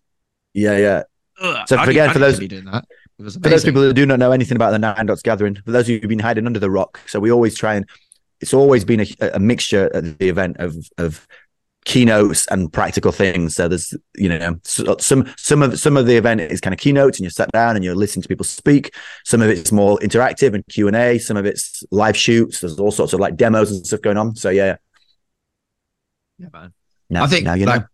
yeah 0.54 0.78
yeah 0.78 1.02
ugh, 1.42 1.68
So 1.68 1.76
I 1.76 1.84
need- 1.84 1.90
again, 1.90 2.10
for 2.12 2.18
those- 2.18 2.38
doing 2.38 2.64
that. 2.66 2.84
For 3.18 3.48
those 3.48 3.64
people 3.64 3.80
who 3.82 3.92
do 3.94 4.04
not 4.04 4.18
know 4.18 4.32
anything 4.32 4.56
about 4.56 4.70
the 4.72 4.78
nine 4.78 5.06
dots 5.06 5.22
gathering 5.22 5.54
for 5.56 5.70
those 5.72 5.86
who've 5.86 6.02
been 6.02 6.18
hiding 6.18 6.46
under 6.46 6.58
the 6.60 6.70
rock 6.70 7.00
so 7.06 7.18
we 7.18 7.30
always 7.32 7.54
try 7.54 7.74
and 7.74 7.86
it's 8.42 8.52
always 8.52 8.84
been 8.84 9.00
a, 9.00 9.06
a 9.34 9.38
mixture 9.38 9.90
at 9.94 10.18
the 10.18 10.28
event 10.28 10.56
of 10.58 10.76
of 10.98 11.26
keynotes 11.86 12.46
and 12.48 12.70
practical 12.72 13.12
things 13.12 13.54
so 13.54 13.68
there's 13.68 13.94
you 14.16 14.28
know 14.28 14.58
some 14.98 15.24
some 15.38 15.62
of 15.62 15.78
some 15.78 15.96
of 15.96 16.04
the 16.04 16.16
event 16.16 16.40
is 16.40 16.60
kind 16.60 16.74
of 16.74 16.78
keynotes 16.80 17.18
and 17.18 17.24
you 17.24 17.30
sat 17.30 17.50
down 17.52 17.76
and 17.76 17.84
you're 17.84 17.94
listening 17.94 18.22
to 18.22 18.28
people 18.28 18.44
speak 18.44 18.92
some 19.24 19.40
of 19.40 19.48
it's 19.48 19.72
more 19.72 19.96
interactive 20.00 20.52
and 20.52 20.66
q&a 20.66 21.16
some 21.18 21.36
of 21.36 21.46
it's 21.46 21.82
live 21.90 22.16
shoots 22.16 22.60
there's 22.60 22.78
all 22.78 22.90
sorts 22.90 23.12
of 23.12 23.20
like 23.20 23.36
demos 23.36 23.70
and 23.70 23.86
stuff 23.86 24.02
going 24.02 24.18
on 24.18 24.36
so 24.36 24.50
yeah 24.50 24.76
yeah, 26.38 26.48
man. 26.52 26.72
now, 27.08 27.24
I 27.24 27.26
think 27.28 27.44
now 27.44 27.54
you 27.54 27.66
know 27.66 27.84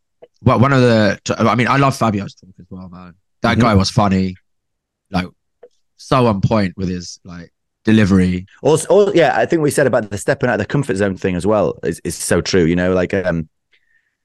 well, 0.44 0.58
one 0.58 0.72
of 0.72 0.80
the 0.80 1.20
I 1.38 1.54
mean, 1.54 1.68
I 1.68 1.76
love 1.76 1.96
Fabio's 1.96 2.34
talk 2.34 2.50
as 2.58 2.66
well, 2.68 2.88
man. 2.88 3.14
That 3.42 3.58
Mhm. 3.58 3.60
guy 3.60 3.74
was 3.74 3.90
funny, 3.90 4.34
like 5.10 5.28
so 5.96 6.26
on 6.26 6.40
point 6.40 6.76
with 6.76 6.88
his 6.88 7.20
like 7.24 7.52
delivery. 7.84 8.46
Also, 8.60 8.88
also, 8.88 9.12
yeah, 9.12 9.36
I 9.36 9.46
think 9.46 9.62
we 9.62 9.70
said 9.70 9.86
about 9.86 10.10
the 10.10 10.18
stepping 10.18 10.48
out 10.50 10.54
of 10.54 10.58
the 10.58 10.66
comfort 10.66 10.96
zone 10.96 11.16
thing 11.16 11.36
as 11.36 11.46
well 11.46 11.78
is, 11.84 12.00
is 12.02 12.16
so 12.16 12.40
true. 12.40 12.64
You 12.64 12.74
know, 12.74 12.92
like 12.92 13.14
um, 13.14 13.48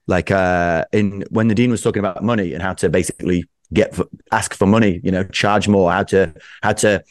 like 0.08 0.30
uh, 0.30 0.84
in 0.92 1.22
when 1.30 1.46
Nadine 1.46 1.70
was 1.70 1.82
talking 1.82 2.00
about 2.00 2.24
money 2.24 2.54
and 2.54 2.62
how 2.62 2.72
to 2.74 2.88
basically 2.88 3.44
get 3.72 3.94
for, 3.94 4.06
ask 4.32 4.54
for 4.54 4.66
money, 4.66 5.00
you 5.04 5.12
know, 5.12 5.22
charge 5.22 5.68
more, 5.68 5.92
how 5.92 6.02
to 6.04 6.34
how 6.62 6.72
to, 6.72 7.04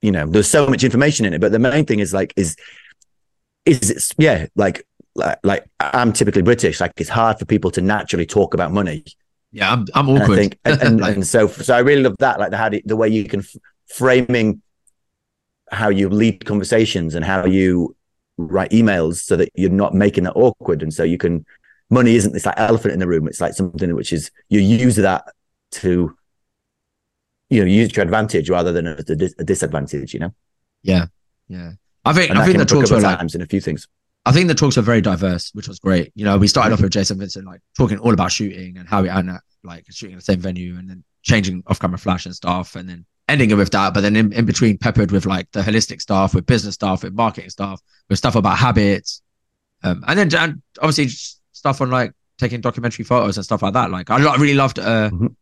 you 0.00 0.12
know, 0.12 0.26
there's 0.26 0.48
so 0.48 0.66
much 0.66 0.84
information 0.84 1.26
in 1.26 1.34
it, 1.34 1.40
but 1.40 1.52
the 1.52 1.58
main 1.58 1.84
thing 1.84 1.98
is 1.98 2.14
like 2.14 2.32
is 2.36 2.56
is 3.66 3.90
it's 3.90 4.14
yeah, 4.16 4.46
like 4.56 4.86
like 5.14 5.38
like 5.42 5.64
I'm 5.80 6.12
typically 6.12 6.42
British, 6.42 6.80
like 6.80 6.92
it's 6.96 7.10
hard 7.10 7.38
for 7.38 7.44
people 7.44 7.70
to 7.72 7.80
naturally 7.80 8.26
talk 8.26 8.54
about 8.54 8.72
money. 8.72 9.04
Yeah, 9.52 9.72
I'm 9.72 9.86
I'm 9.94 10.08
And 10.08 10.22
I 10.22 10.26
think, 10.26 10.58
and, 10.64 10.82
and, 10.82 11.00
Like, 11.00 11.14
and 11.16 11.26
so, 11.26 11.48
so 11.48 11.74
I 11.74 11.80
really 11.80 12.02
love 12.02 12.16
that, 12.20 12.38
like 12.38 12.50
the 12.50 12.56
how 12.56 12.68
do, 12.68 12.80
the 12.84 12.96
way 12.96 13.08
you 13.08 13.24
can 13.24 13.40
f- 13.40 13.56
framing 13.88 14.62
how 15.72 15.88
you 15.88 16.08
lead 16.08 16.44
conversations 16.44 17.14
and 17.14 17.24
how 17.24 17.46
you 17.46 17.96
write 18.36 18.70
emails 18.70 19.16
so 19.16 19.36
that 19.36 19.50
you're 19.54 19.70
not 19.70 19.94
making 19.94 20.24
that 20.24 20.34
awkward, 20.34 20.82
and 20.82 20.94
so 20.94 21.02
you 21.02 21.18
can. 21.18 21.44
Money 21.90 22.14
isn't 22.14 22.32
this 22.32 22.46
like 22.46 22.58
elephant 22.58 22.94
in 22.94 23.00
the 23.00 23.08
room. 23.08 23.26
It's 23.26 23.40
like 23.40 23.54
something 23.54 23.94
which 23.94 24.12
is 24.12 24.30
you 24.48 24.60
use 24.60 24.96
that 24.96 25.24
to, 25.72 26.16
you 27.48 27.60
know, 27.60 27.66
use 27.66 27.88
it 27.88 27.92
to 27.92 27.96
your 27.96 28.04
advantage 28.04 28.48
rather 28.48 28.72
than 28.72 28.86
a, 28.86 28.92
a 28.92 29.30
a 29.38 29.44
disadvantage. 29.44 30.14
You 30.14 30.20
know, 30.20 30.34
yeah, 30.82 31.06
yeah. 31.48 31.72
I 32.04 32.12
think 32.12 32.30
and 32.30 32.38
I 32.38 32.46
think 32.46 32.58
the 32.58 32.64
talks 32.64 32.90
were 32.90 33.00
like 33.00 33.18
times 33.18 33.34
in 33.34 33.42
a 33.42 33.46
few 33.46 33.60
things. 33.60 33.88
I 34.24 34.32
think 34.32 34.48
the 34.48 34.54
talks 34.54 34.76
were 34.76 34.82
very 34.82 35.00
diverse, 35.00 35.50
which 35.54 35.66
was 35.66 35.78
great. 35.78 36.12
You 36.14 36.24
know, 36.24 36.38
we 36.38 36.46
started 36.46 36.74
off 36.74 36.82
with 36.82 36.92
Jason 36.92 37.18
Vincent, 37.18 37.46
like 37.46 37.60
talking 37.76 37.98
all 37.98 38.12
about 38.12 38.32
shooting 38.32 38.76
and 38.76 38.88
how 38.88 39.02
we 39.02 39.08
and 39.08 39.38
like 39.64 39.84
shooting 39.90 40.12
in 40.12 40.18
the 40.18 40.24
same 40.24 40.40
venue 40.40 40.76
and 40.76 40.88
then 40.88 41.04
changing 41.22 41.62
off 41.66 41.80
camera 41.80 41.98
flash 41.98 42.26
and 42.26 42.34
stuff 42.34 42.76
and 42.76 42.88
then 42.88 43.06
ending 43.28 43.50
it 43.50 43.54
with 43.54 43.70
that. 43.70 43.94
But 43.94 44.02
then 44.02 44.16
in, 44.16 44.32
in 44.32 44.44
between 44.44 44.78
peppered 44.78 45.10
with 45.10 45.26
like 45.26 45.50
the 45.52 45.62
holistic 45.62 46.00
stuff, 46.00 46.34
with 46.34 46.46
business 46.46 46.74
stuff, 46.74 47.02
with 47.02 47.14
marketing 47.14 47.50
stuff, 47.50 47.80
with 48.08 48.18
stuff 48.18 48.36
about 48.36 48.58
habits. 48.58 49.22
Um, 49.82 50.04
and 50.06 50.18
then 50.18 50.34
and 50.34 50.62
obviously 50.78 51.08
stuff 51.60 51.80
on 51.82 51.90
like 51.90 52.12
taking 52.38 52.60
documentary 52.62 53.04
photos 53.04 53.36
and 53.36 53.44
stuff 53.44 53.62
like 53.62 53.74
that. 53.74 53.90
Like 53.90 54.10
I 54.10 54.16
really 54.36 54.54
loved 54.54 54.78
uh, 54.78 55.10
Mhm. 55.10 55.34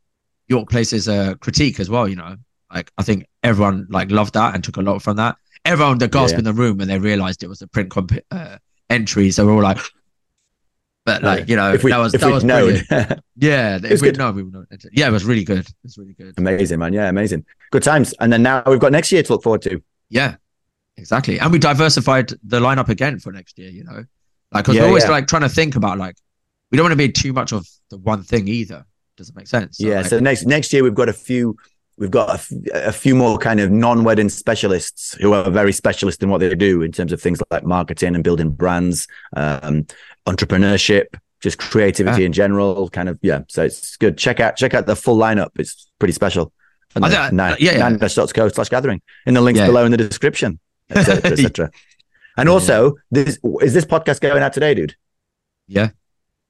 York 0.49 0.69
Place's 0.69 1.09
uh, 1.09 1.35
critique 1.41 1.79
as 1.79 1.89
well, 1.89 2.09
you 2.09 2.17
know. 2.17 2.37
Like 2.75 2.91
I 2.99 3.03
think 3.05 3.27
everyone 3.43 3.87
like 3.89 4.11
loved 4.11 4.35
that 4.35 4.55
and 4.55 4.63
took 4.65 4.77
a 4.79 4.83
lot 4.83 5.01
from 5.01 5.17
that. 5.17 5.37
Everyone 5.65 5.99
that 5.99 6.11
gasped 6.11 6.33
Yeah. 6.35 6.39
in 6.41 6.45
the 6.45 6.53
room 6.53 6.79
when 6.79 6.89
they 6.89 6.99
realized 6.99 7.43
it 7.43 7.49
was 7.49 7.63
a 7.63 7.69
print 7.69 7.91
comp- 7.91 8.25
uh, 8.31 8.59
entry. 8.91 9.31
So 9.31 9.47
we're 9.47 9.53
all 9.55 9.63
like, 9.63 9.79
But 11.07 11.23
like 11.23 11.49
you 11.49 11.57
know, 11.57 11.73
if 11.73 11.83
we, 11.85 11.91
that 11.91 11.99
was 11.99 12.13
if 12.15 12.21
that 12.21 12.31
was 12.33 12.45
known. 12.45 12.81
Yeah, 13.37 13.77
if 13.83 13.91
was 13.91 14.03
we 14.03 14.11
known, 14.11 14.35
we 14.35 14.43
would 14.43 14.53
know. 14.53 14.65
Yeah, 14.93 15.07
it 15.09 15.13
was 15.13 15.25
really 15.25 15.45
good. 15.45 15.61
It 15.61 15.75
was 15.85 15.97
really 15.97 16.13
good. 16.15 16.35
amazing, 16.37 16.81
man. 16.81 16.93
Yeah, 16.93 17.09
amazing. 17.09 17.47
Good 17.71 17.85
times. 17.85 18.13
And 18.21 18.31
then 18.33 18.43
now 18.43 18.63
we've 18.67 18.81
got 18.81 18.91
next 18.93 19.13
year 19.13 19.23
to 19.23 19.33
look 19.33 19.43
forward 19.45 19.63
to. 19.63 19.81
Yeah, 20.11 20.35
exactly. 20.97 21.39
And 21.41 21.53
we 21.53 21.59
diversified 21.61 22.33
the 22.43 22.59
lineup 22.61 22.89
again 22.91 23.21
for 23.21 23.31
next 23.33 23.57
year. 23.59 23.71
You 23.71 23.85
know, 23.85 24.05
like 24.53 24.65
because 24.65 24.77
Yeah, 24.77 24.83
we're 24.83 24.89
always 24.89 25.05
yeah. 25.05 25.11
like 25.11 25.27
trying 25.27 25.43
to 25.43 25.49
think 25.49 25.77
about 25.77 25.99
like 25.99 26.17
we 26.71 26.77
don't 26.77 26.85
want 26.85 26.93
to 26.93 26.97
be 26.97 27.11
too 27.11 27.33
much 27.33 27.53
of 27.53 27.67
the 27.91 27.99
one 27.99 28.23
thing 28.23 28.49
either. 28.49 28.85
Does 29.17 29.31
it 29.31 29.37
make 29.37 29.47
sense? 29.49 29.79
So, 29.79 29.87
yeah. 29.87 29.97
like, 30.03 30.07
So 30.07 30.21
next 30.21 30.47
next 30.47 30.73
year 30.73 30.83
we've 30.83 30.95
got 30.95 31.09
a 31.09 31.13
few. 31.13 31.57
We've 31.97 32.13
got 32.13 32.31
a, 32.31 32.35
f- 32.35 32.53
a 32.75 32.93
few 32.93 33.17
more 33.17 33.39
kind 33.39 33.59
of 33.59 33.73
non-wedding 33.73 34.29
specialists 34.29 35.15
who 35.21 35.33
are 35.33 35.51
very 35.51 35.73
specialist 35.73 36.23
in 36.23 36.29
what 36.31 36.39
they 36.39 36.55
do 36.55 36.83
in 36.83 36.93
terms 36.93 37.13
of 37.13 37.21
things 37.21 37.43
like 37.51 37.65
marketing 37.65 38.15
and 38.15 38.23
building 38.23 38.51
brands, 38.51 39.09
um, 39.37 39.85
entrepreneurship, 40.29 41.07
just 41.41 41.59
creativity 41.59 42.21
Yeah. 42.23 42.27
in 42.27 42.33
general. 42.33 42.89
Kind 42.91 43.09
of 43.09 43.19
yeah. 43.23 43.41
So 43.49 43.65
it's 43.65 43.97
good. 43.97 44.17
Check 44.17 44.39
out 44.39 44.57
check 44.57 44.75
out 44.75 44.87
the 44.87 44.95
full 44.95 45.17
lineup. 45.17 45.51
It's 45.59 45.91
pretty 45.99 46.13
special. 46.13 46.53
And 46.95 47.05
I 47.05 47.09
the 47.09 47.17
think- 47.17 47.33
nine, 47.33 47.57
yeah, 47.59 47.73
yeah. 47.73 47.89
nine-co 47.89 48.49
slash 48.49 48.69
gathering 48.69 49.03
in 49.27 49.35
the 49.35 49.41
links 49.41 49.61
below 49.61 49.85
in 49.85 49.91
the 49.91 49.97
description, 49.99 50.59
etc. 50.91 51.33
etc. 51.33 51.71
And 52.39 52.47
Yeah. 52.47 52.53
also, 52.53 52.95
this 53.11 53.39
is 53.61 53.75
this 53.75 53.85
podcast 53.85 54.21
going 54.21 54.43
out 54.43 54.53
today, 54.53 54.73
dude? 54.73 54.95
Yeah. 55.67 55.91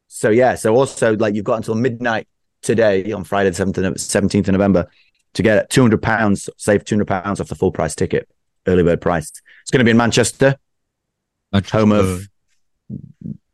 So 0.07 0.29
yeah, 0.31 0.55
so 0.55 0.77
also 0.77 1.16
like 1.16 1.35
you've 1.35 1.44
got 1.44 1.57
until 1.57 1.74
midnight 1.74 2.29
today 2.62 3.11
on 3.11 3.24
Friday, 3.24 3.51
the 3.51 3.94
seventeenth 3.96 4.48
of 4.48 4.53
November, 4.53 4.87
to 5.35 5.42
get 5.42 5.70
two 5.70 5.81
hundred 5.81 6.03
pounds, 6.03 6.48
save 6.59 6.85
two 6.85 6.94
hundred 6.94 7.09
pounds 7.09 7.40
off 7.40 7.48
the 7.48 7.55
full 7.55 7.72
price 7.72 7.94
ticket, 7.94 8.29
early 8.66 8.83
bird 8.83 9.01
price. 9.01 9.31
It's 9.62 9.70
going 9.70 9.81
to 9.81 9.85
be 9.85 9.90
in 9.90 9.96
Manchester, 9.96 10.57
home 11.72 11.92
of 11.92 12.29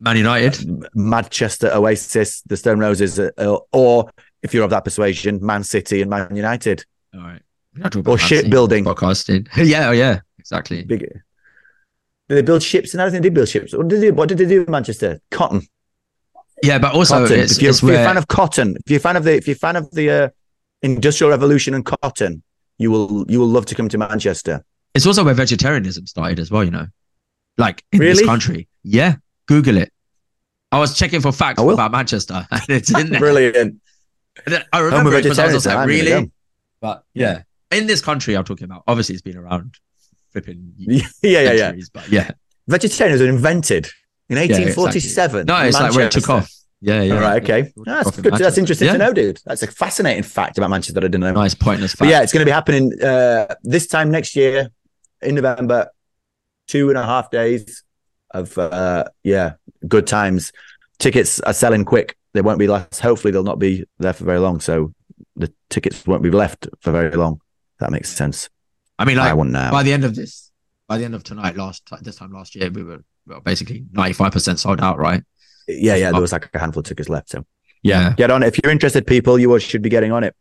Man 0.01 0.17
United. 0.17 0.57
Manchester 0.95 1.71
Oasis, 1.73 2.43
the 2.43 2.57
Stone 2.57 2.81
Roses, 2.81 3.19
uh, 3.19 3.31
or 3.73 4.11
if 4.43 4.53
you're 4.53 4.65
of 4.65 4.71
that 4.71 4.85
persuasion, 4.85 5.39
Man 5.41 5.63
City 5.65 6.03
and 6.03 6.11
Man 6.11 6.35
United. 6.35 6.85
All 7.15 7.21
right. 7.21 7.43
Or 7.81 7.87
about 7.87 8.51
building. 8.51 8.85
Podcasting. 8.85 9.49
yeah, 9.57 9.89
oh, 9.89 9.93
yeah, 9.93 10.21
exactly. 10.39 10.85
Big. 10.85 11.09
Did 12.29 12.37
they 12.37 12.43
build 12.43 12.63
ships? 12.63 12.95
And 12.95 13.03
I 13.03 13.05
don't 13.05 13.13
think 13.13 13.23
they 13.23 13.29
did 13.29 13.35
build 13.35 13.49
ships. 13.49 13.75
What 13.75 13.89
did 13.89 14.01
they 14.01 14.09
do? 14.09 14.15
What 14.15 14.29
did 14.29 14.39
they 14.39 14.47
do 14.47 14.65
in 14.65 14.71
Manchester? 14.71 15.21
Cotton. 15.31 15.63
Yeah, 16.63 16.79
but 16.79 16.95
also 16.95 17.21
cotton. 17.21 17.41
it's, 17.41 17.57
if 17.57 17.63
you're, 17.63 17.71
if 17.73 17.83
you're 17.83 17.93
a 17.95 18.05
fan 18.05 18.17
of 18.17 18.29
cotton, 18.29 18.77
if 18.77 18.91
you're 18.91 18.99
a 18.99 19.01
fan 19.01 19.17
of 19.17 19.25
the, 19.25 19.35
if 19.35 19.47
you're 19.47 19.57
a 19.57 19.59
fan 19.59 19.77
of 19.77 19.91
the 19.91 20.11
uh, 20.11 20.29
industrial 20.83 21.31
revolution 21.31 21.75
and 21.75 21.85
cotton, 21.85 22.43
you 22.79 22.91
will 22.91 23.25
you 23.29 23.39
will 23.41 23.49
love 23.49 23.67
to 23.67 23.75
come 23.75 23.89
to 23.89 23.99
Manchester. 23.99 24.65
it's 24.95 25.07
also 25.07 25.25
where 25.25 25.35
vegetarianism 25.35 26.07
started 26.07 26.39
as 26.39 26.51
well. 26.51 26.65
You 26.65 26.71
know, 26.71 26.87
like 27.59 27.85
in 27.93 28.01
this 28.01 28.25
country. 28.25 28.69
Yeah, 28.83 29.17
Google 29.47 29.77
it. 29.77 29.93
I 30.73 30.79
was 30.79 30.97
checking 30.97 31.21
for 31.21 31.33
facts 31.33 31.61
about 31.61 31.93
Manchester, 31.93 32.47
and 32.51 32.63
it's 32.69 32.97
in 32.97 33.11
there. 33.11 33.21
Brilliant. 33.21 33.81
I 34.73 34.81
remember 34.81 35.15
it 35.15 35.23
because 35.23 35.39
I 35.39 35.53
was 35.53 35.67
like, 35.67 35.87
really? 35.87 36.31
But 36.81 37.05
yeah, 37.15 37.43
in 37.71 37.87
this 37.87 38.01
country, 38.01 38.37
I'm 38.37 38.45
talking 38.45 38.65
about. 38.65 38.85
Obviously, 38.89 39.15
it's 39.15 39.23
been 39.23 39.37
around 39.37 39.77
flipping 40.35 40.73
Yeah, 40.77 41.03
yeah, 41.23 41.53
yeah. 41.53 41.73
but 41.93 42.09
yeah. 42.09 42.31
Vegetarianism 42.67 43.27
was 43.27 43.35
invented 43.37 43.87
in 44.29 44.39
exactly. 44.39 44.67
1847. 44.67 45.47
No, 45.47 45.57
in 45.57 45.67
it's 45.67 45.79
like 45.79 45.95
where 45.95 46.07
it 46.07 46.13
took 46.13 46.29
off. 46.29 46.51
Yeah, 46.81 47.03
yeah. 47.03 47.15
All 47.15 47.21
right, 47.21 47.43
okay. 47.43 47.61
It 47.61 47.73
That's 47.85 48.21
good. 48.21 48.35
That's 48.35 48.59
interesting 48.59 48.87
yeah. 48.87 48.93
to 48.93 48.99
know, 48.99 49.13
dude. 49.13 49.41
That's 49.47 49.63
a 49.63 49.67
fascinating 49.67 50.23
fact 50.23 50.59
about 50.59 50.69
Manchester 50.69 50.95
that 50.95 51.05
I 51.05 51.09
didn't 51.09 51.23
know. 51.23 51.33
Nice 51.33 51.55
pointless 51.55 51.93
fact. 51.93 52.01
But 52.01 52.09
yeah, 52.09 52.23
it's 52.23 52.33
going 52.33 52.43
to 52.43 52.45
be 52.45 52.53
happening 52.53 52.93
uh, 53.03 53.55
this 53.63 53.87
time 53.87 54.11
next 54.11 54.37
year 54.37 54.69
in 55.23 55.35
November. 55.37 55.89
Two 56.67 56.89
and 56.89 56.99
a 56.99 57.05
half 57.05 57.31
days 57.31 57.85
of 58.31 58.57
uh, 58.59 59.05
yeah, 59.23 59.55
good 59.87 60.07
times. 60.07 60.53
Tickets 60.99 61.41
are 61.41 61.53
selling 61.53 61.85
quick. 61.85 62.17
They 62.33 62.41
won't 62.41 62.59
be 62.59 62.67
last. 62.67 63.01
Hopefully, 63.01 63.33
they'll 63.33 63.45
not 63.45 63.59
be 63.59 63.85
there 63.99 64.13
for 64.13 64.25
very 64.25 64.39
long. 64.39 64.61
So 64.61 64.93
the 65.37 65.53
tickets 65.71 66.07
won't 66.07 66.23
be 66.23 66.31
left 66.31 66.69
for 66.81 66.91
very 66.91 67.11
long. 67.11 67.41
That 67.81 67.93
makes 67.93 68.11
sense. 68.11 68.49
I 68.99 69.05
mean, 69.05 69.19
I 69.19 69.29
like 69.29 69.37
want 69.37 69.51
now. 69.51 69.71
by 69.71 69.83
the 69.83 69.93
end 69.93 70.05
of 70.05 70.15
this, 70.15 70.51
by 70.89 70.99
the 70.99 71.05
end 71.05 71.15
of 71.15 71.25
tonight, 71.25 71.57
last 71.57 71.83
this 72.03 72.17
time 72.17 72.33
last 72.33 72.55
year, 72.55 72.71
we 72.71 72.83
were 72.83 73.03
well, 73.27 73.41
basically 73.41 73.85
95% 73.93 74.59
sold 74.59 74.81
out, 74.81 74.99
right? 74.99 75.23
yeah, 75.67 75.95
yeah. 75.97 76.13
There 76.13 76.21
was 76.21 76.33
like 76.33 76.51
a 76.55 76.59
handful 76.59 76.81
of 76.81 76.87
tickets 76.87 77.09
left. 77.09 77.31
So 77.31 77.45
Yeah. 77.83 78.13
get 78.17 78.31
on 78.31 78.43
it 78.43 78.49
if 78.49 78.63
you're 78.63 78.71
interested, 78.73 79.07
people. 79.07 79.39
You 79.39 79.51
all 79.53 79.59
should 79.59 79.83
be 79.83 79.89
getting 79.89 80.13
on 80.13 80.23
it. 80.25 80.35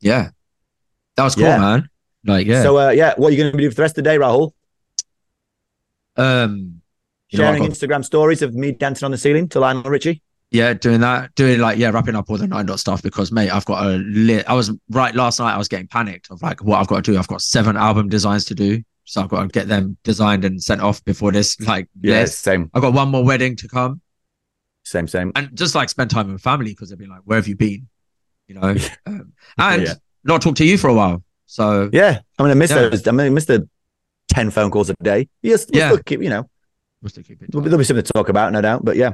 Yeah. 0.00 0.30
That 1.16 1.24
was 1.24 1.34
cool, 1.36 1.44
Yeah. 1.44 1.58
man. 1.58 1.88
Like, 2.24 2.46
yeah. 2.46 2.62
So 2.62 2.76
uh, 2.78 2.90
yeah, 2.90 3.14
what 3.16 3.28
are 3.28 3.30
you 3.36 3.42
going 3.42 3.52
to 3.52 3.58
do 3.58 3.70
for 3.70 3.76
the 3.76 3.82
rest 3.82 3.92
of 3.98 4.04
the 4.04 4.10
day, 4.10 4.18
Rahul? 4.18 4.50
um, 6.16 6.80
know, 7.32 7.38
Sharing 7.38 7.62
got- 7.62 7.70
Instagram 7.70 8.04
stories 8.04 8.42
of 8.42 8.54
me 8.54 8.72
dancing 8.72 9.04
on 9.06 9.12
the 9.12 9.18
ceiling 9.18 9.48
to 9.50 9.60
Lionel 9.60 9.84
Richie. 9.84 10.22
Yeah, 10.56 10.72
doing 10.74 11.00
that, 11.00 11.34
doing 11.34 11.60
like, 11.60 11.78
yeah, 11.78 11.90
wrapping 11.90 12.14
up 12.16 12.28
all 12.30 12.36
the 12.38 12.46
nine 12.46 12.66
dot 12.66 12.80
stuff 12.80 13.02
because, 13.02 13.30
mate, 13.30 13.50
I've 13.50 13.64
got 13.66 13.84
a 13.86 13.90
lit. 13.98 14.48
I 14.48 14.54
was 14.54 14.72
right 14.90 15.14
last 15.14 15.38
night, 15.38 15.54
I 15.54 15.58
was 15.58 15.68
getting 15.68 15.86
panicked 15.88 16.30
of 16.30 16.42
like 16.42 16.62
what 16.64 16.80
I've 16.80 16.86
got 16.88 17.04
to 17.04 17.12
do. 17.12 17.18
I've 17.18 17.28
got 17.28 17.42
seven 17.42 17.76
album 17.76 18.08
designs 18.08 18.44
to 18.46 18.54
do. 18.54 18.82
So 19.04 19.22
I've 19.22 19.28
got 19.28 19.42
to 19.42 19.48
get 19.48 19.68
them 19.68 19.96
designed 20.02 20.44
and 20.44 20.60
sent 20.62 20.80
off 20.80 21.04
before 21.04 21.30
this, 21.30 21.60
like, 21.72 21.88
Yeah, 22.00 22.20
list. 22.22 22.40
same, 22.40 22.70
I've 22.74 22.82
got 22.82 22.92
one 22.92 23.08
more 23.10 23.24
wedding 23.24 23.54
to 23.56 23.68
come 23.68 24.00
same, 24.84 25.06
same. 25.08 25.32
and 25.36 25.54
just 25.56 25.74
like 25.74 25.88
spend 25.88 26.10
time 26.10 26.32
with 26.32 26.42
family 26.42 26.70
because 26.72 26.90
they've 26.90 26.98
been 26.98 27.10
like, 27.10 27.22
where 27.24 27.36
have 27.36 27.46
you 27.48 27.56
been? 27.56 27.88
You 28.48 28.54
know, 28.56 28.74
um, 29.06 29.32
and 29.58 29.82
Yeah. 29.82 29.94
not 30.24 30.42
talk 30.42 30.56
to 30.56 30.64
you 30.64 30.78
for 30.78 30.88
a 30.88 30.94
while. 30.94 31.22
So 31.46 31.88
Yeah, 31.92 32.18
I'm 32.38 32.44
gonna 32.44 32.54
miss 32.56 32.70
Yeah. 32.70 32.88
those. 32.88 33.06
I'm 33.06 33.16
gonna 33.16 33.30
miss 33.30 33.44
the 33.46 33.68
ten 34.28 34.50
phone 34.50 34.70
calls 34.70 34.90
a 34.90 34.94
day. 35.02 35.28
Yes, 35.42 35.66
Yeah. 35.72 35.96
keep, 36.04 36.20
you 36.22 36.28
know, 36.30 36.48
we'll 37.02 37.10
still 37.10 37.22
keep 37.22 37.42
it. 37.42 37.50
there'll 37.52 37.78
be 37.78 37.84
something 37.84 38.04
to 38.04 38.12
talk 38.12 38.28
about, 38.28 38.52
no 38.52 38.60
doubt. 38.60 38.84
But 38.84 38.96
yeah, 38.96 39.12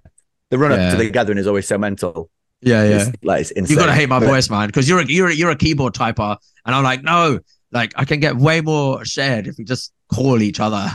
the 0.52 0.58
run 0.58 0.70
up 0.70 0.78
Yeah. 0.78 0.90
to 0.90 0.96
the 0.98 1.08
gathering 1.10 1.38
is 1.38 1.46
always 1.46 1.66
so 1.66 1.78
mental. 1.78 2.28
Yeah, 2.60 2.84
yeah. 2.84 3.08
It's, 3.08 3.24
like 3.24 3.40
it's 3.40 3.50
insane. 3.52 3.74
You 3.74 3.80
gotta 3.80 3.94
hate 3.94 4.08
my 4.10 4.20
But- 4.20 4.26
voice, 4.28 4.50
man, 4.50 4.66
because 4.68 4.86
you're 4.86 5.00
a, 5.00 5.06
you're 5.06 5.28
a, 5.28 5.34
you're 5.34 5.50
a 5.50 5.56
keyboard 5.56 5.94
typer, 5.94 6.36
and 6.66 6.74
I'm 6.74 6.84
like, 6.84 7.02
no, 7.02 7.38
like 7.72 7.94
I 7.96 8.04
can 8.04 8.20
get 8.20 8.36
way 8.36 8.60
more 8.60 9.02
shared 9.06 9.46
if 9.46 9.56
we 9.56 9.64
just 9.64 9.94
call 10.12 10.42
each 10.42 10.60
other. 10.60 10.90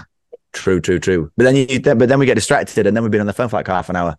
True, 0.54 0.80
true, 0.80 1.00
true. 1.00 1.32
But 1.36 1.43
then 1.46 1.56
you, 1.56 1.80
then, 1.80 1.98
but 1.98 2.08
then 2.08 2.20
we 2.20 2.28
get 2.28 2.36
distracted, 2.36 2.86
and 2.86 2.96
then 2.96 3.02
we've 3.04 3.12
been 3.12 3.20
on 3.20 3.26
the 3.28 3.34
phone 3.34 3.50
for 3.50 3.56
like 3.58 3.67
half 3.67 3.89
an 3.89 3.96
hour. 3.96 4.15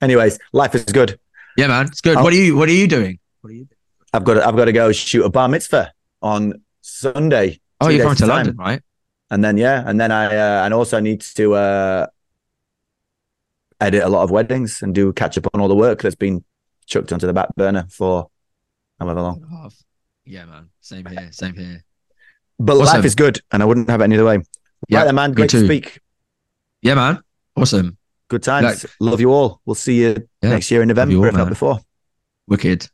Anyways, 0.00 0.38
life 0.52 0.74
is 0.76 0.84
good. 0.84 1.18
Yeah, 1.56 1.66
man, 1.66 1.86
it's 1.86 2.00
good. 2.00 2.16
Oh. 2.16 2.22
What 2.22 2.32
are 2.32 2.36
you 2.36 2.56
What 2.56 2.68
are 2.68 2.72
you 2.72 2.86
doing? 2.86 3.18
What 3.40 3.50
are 3.50 3.54
you? 3.54 3.64
Doing? 3.64 3.76
I've 4.12 4.24
got 4.24 4.34
to, 4.34 4.46
I've 4.46 4.56
got 4.56 4.64
to 4.66 4.72
go 4.72 4.92
shoot 4.92 5.24
a 5.24 5.28
bar 5.28 5.48
mitzvah 5.48 5.92
on 6.22 6.62
Sunday. 6.82 7.60
Oh, 7.80 7.88
you're 7.88 8.04
going 8.04 8.16
to 8.16 8.20
time. 8.22 8.28
London, 8.28 8.56
right? 8.56 8.82
and 9.30 9.44
then 9.44 9.56
yeah, 9.56 9.82
and 9.86 10.00
then 10.00 10.10
I 10.10 10.26
uh, 10.36 10.64
and 10.64 10.72
also 10.74 11.00
need 11.00 11.20
to 11.36 11.54
uh, 11.54 12.06
edit 13.80 14.02
a 14.02 14.08
lot 14.08 14.22
of 14.22 14.30
weddings 14.30 14.82
and 14.82 14.94
do 14.94 15.12
catch 15.12 15.38
up 15.38 15.46
on 15.54 15.60
all 15.60 15.68
the 15.68 15.74
work 15.74 16.02
that's 16.02 16.14
been 16.16 16.44
chucked 16.86 17.12
onto 17.12 17.26
the 17.26 17.32
back 17.32 17.54
burner 17.56 17.86
for 17.90 18.28
however 18.98 19.20
long. 19.22 19.70
Yeah, 20.24 20.44
man. 20.44 20.68
Same 20.80 21.06
here. 21.06 21.28
Same 21.32 21.54
here. 21.54 21.84
But 22.58 22.76
Awesome. 22.76 22.96
life 22.96 23.04
is 23.04 23.14
good, 23.14 23.40
and 23.50 23.62
I 23.62 23.66
wouldn't 23.66 23.88
have 23.88 24.00
it 24.00 24.04
any 24.04 24.16
other 24.16 24.24
way. 24.26 24.40
Yeah, 24.88 25.04
right, 25.04 25.14
man. 25.14 25.32
Great 25.32 25.50
to 25.50 25.64
speak. 25.64 26.00
Yeah, 26.82 26.94
man. 26.94 27.22
Awesome. 27.56 27.96
Good 28.28 28.42
times. 28.42 28.86
Love 29.00 29.20
you 29.20 29.32
all. 29.32 29.60
We'll 29.64 29.74
see 29.74 30.02
you 30.02 30.28
Yeah, 30.42 30.50
next 30.50 30.70
year 30.70 30.82
in 30.82 30.88
November, 30.88 31.16
all, 31.16 31.24
if 31.24 31.34
not 31.34 31.48
before. 31.48 31.80
Wicked. 32.46 32.88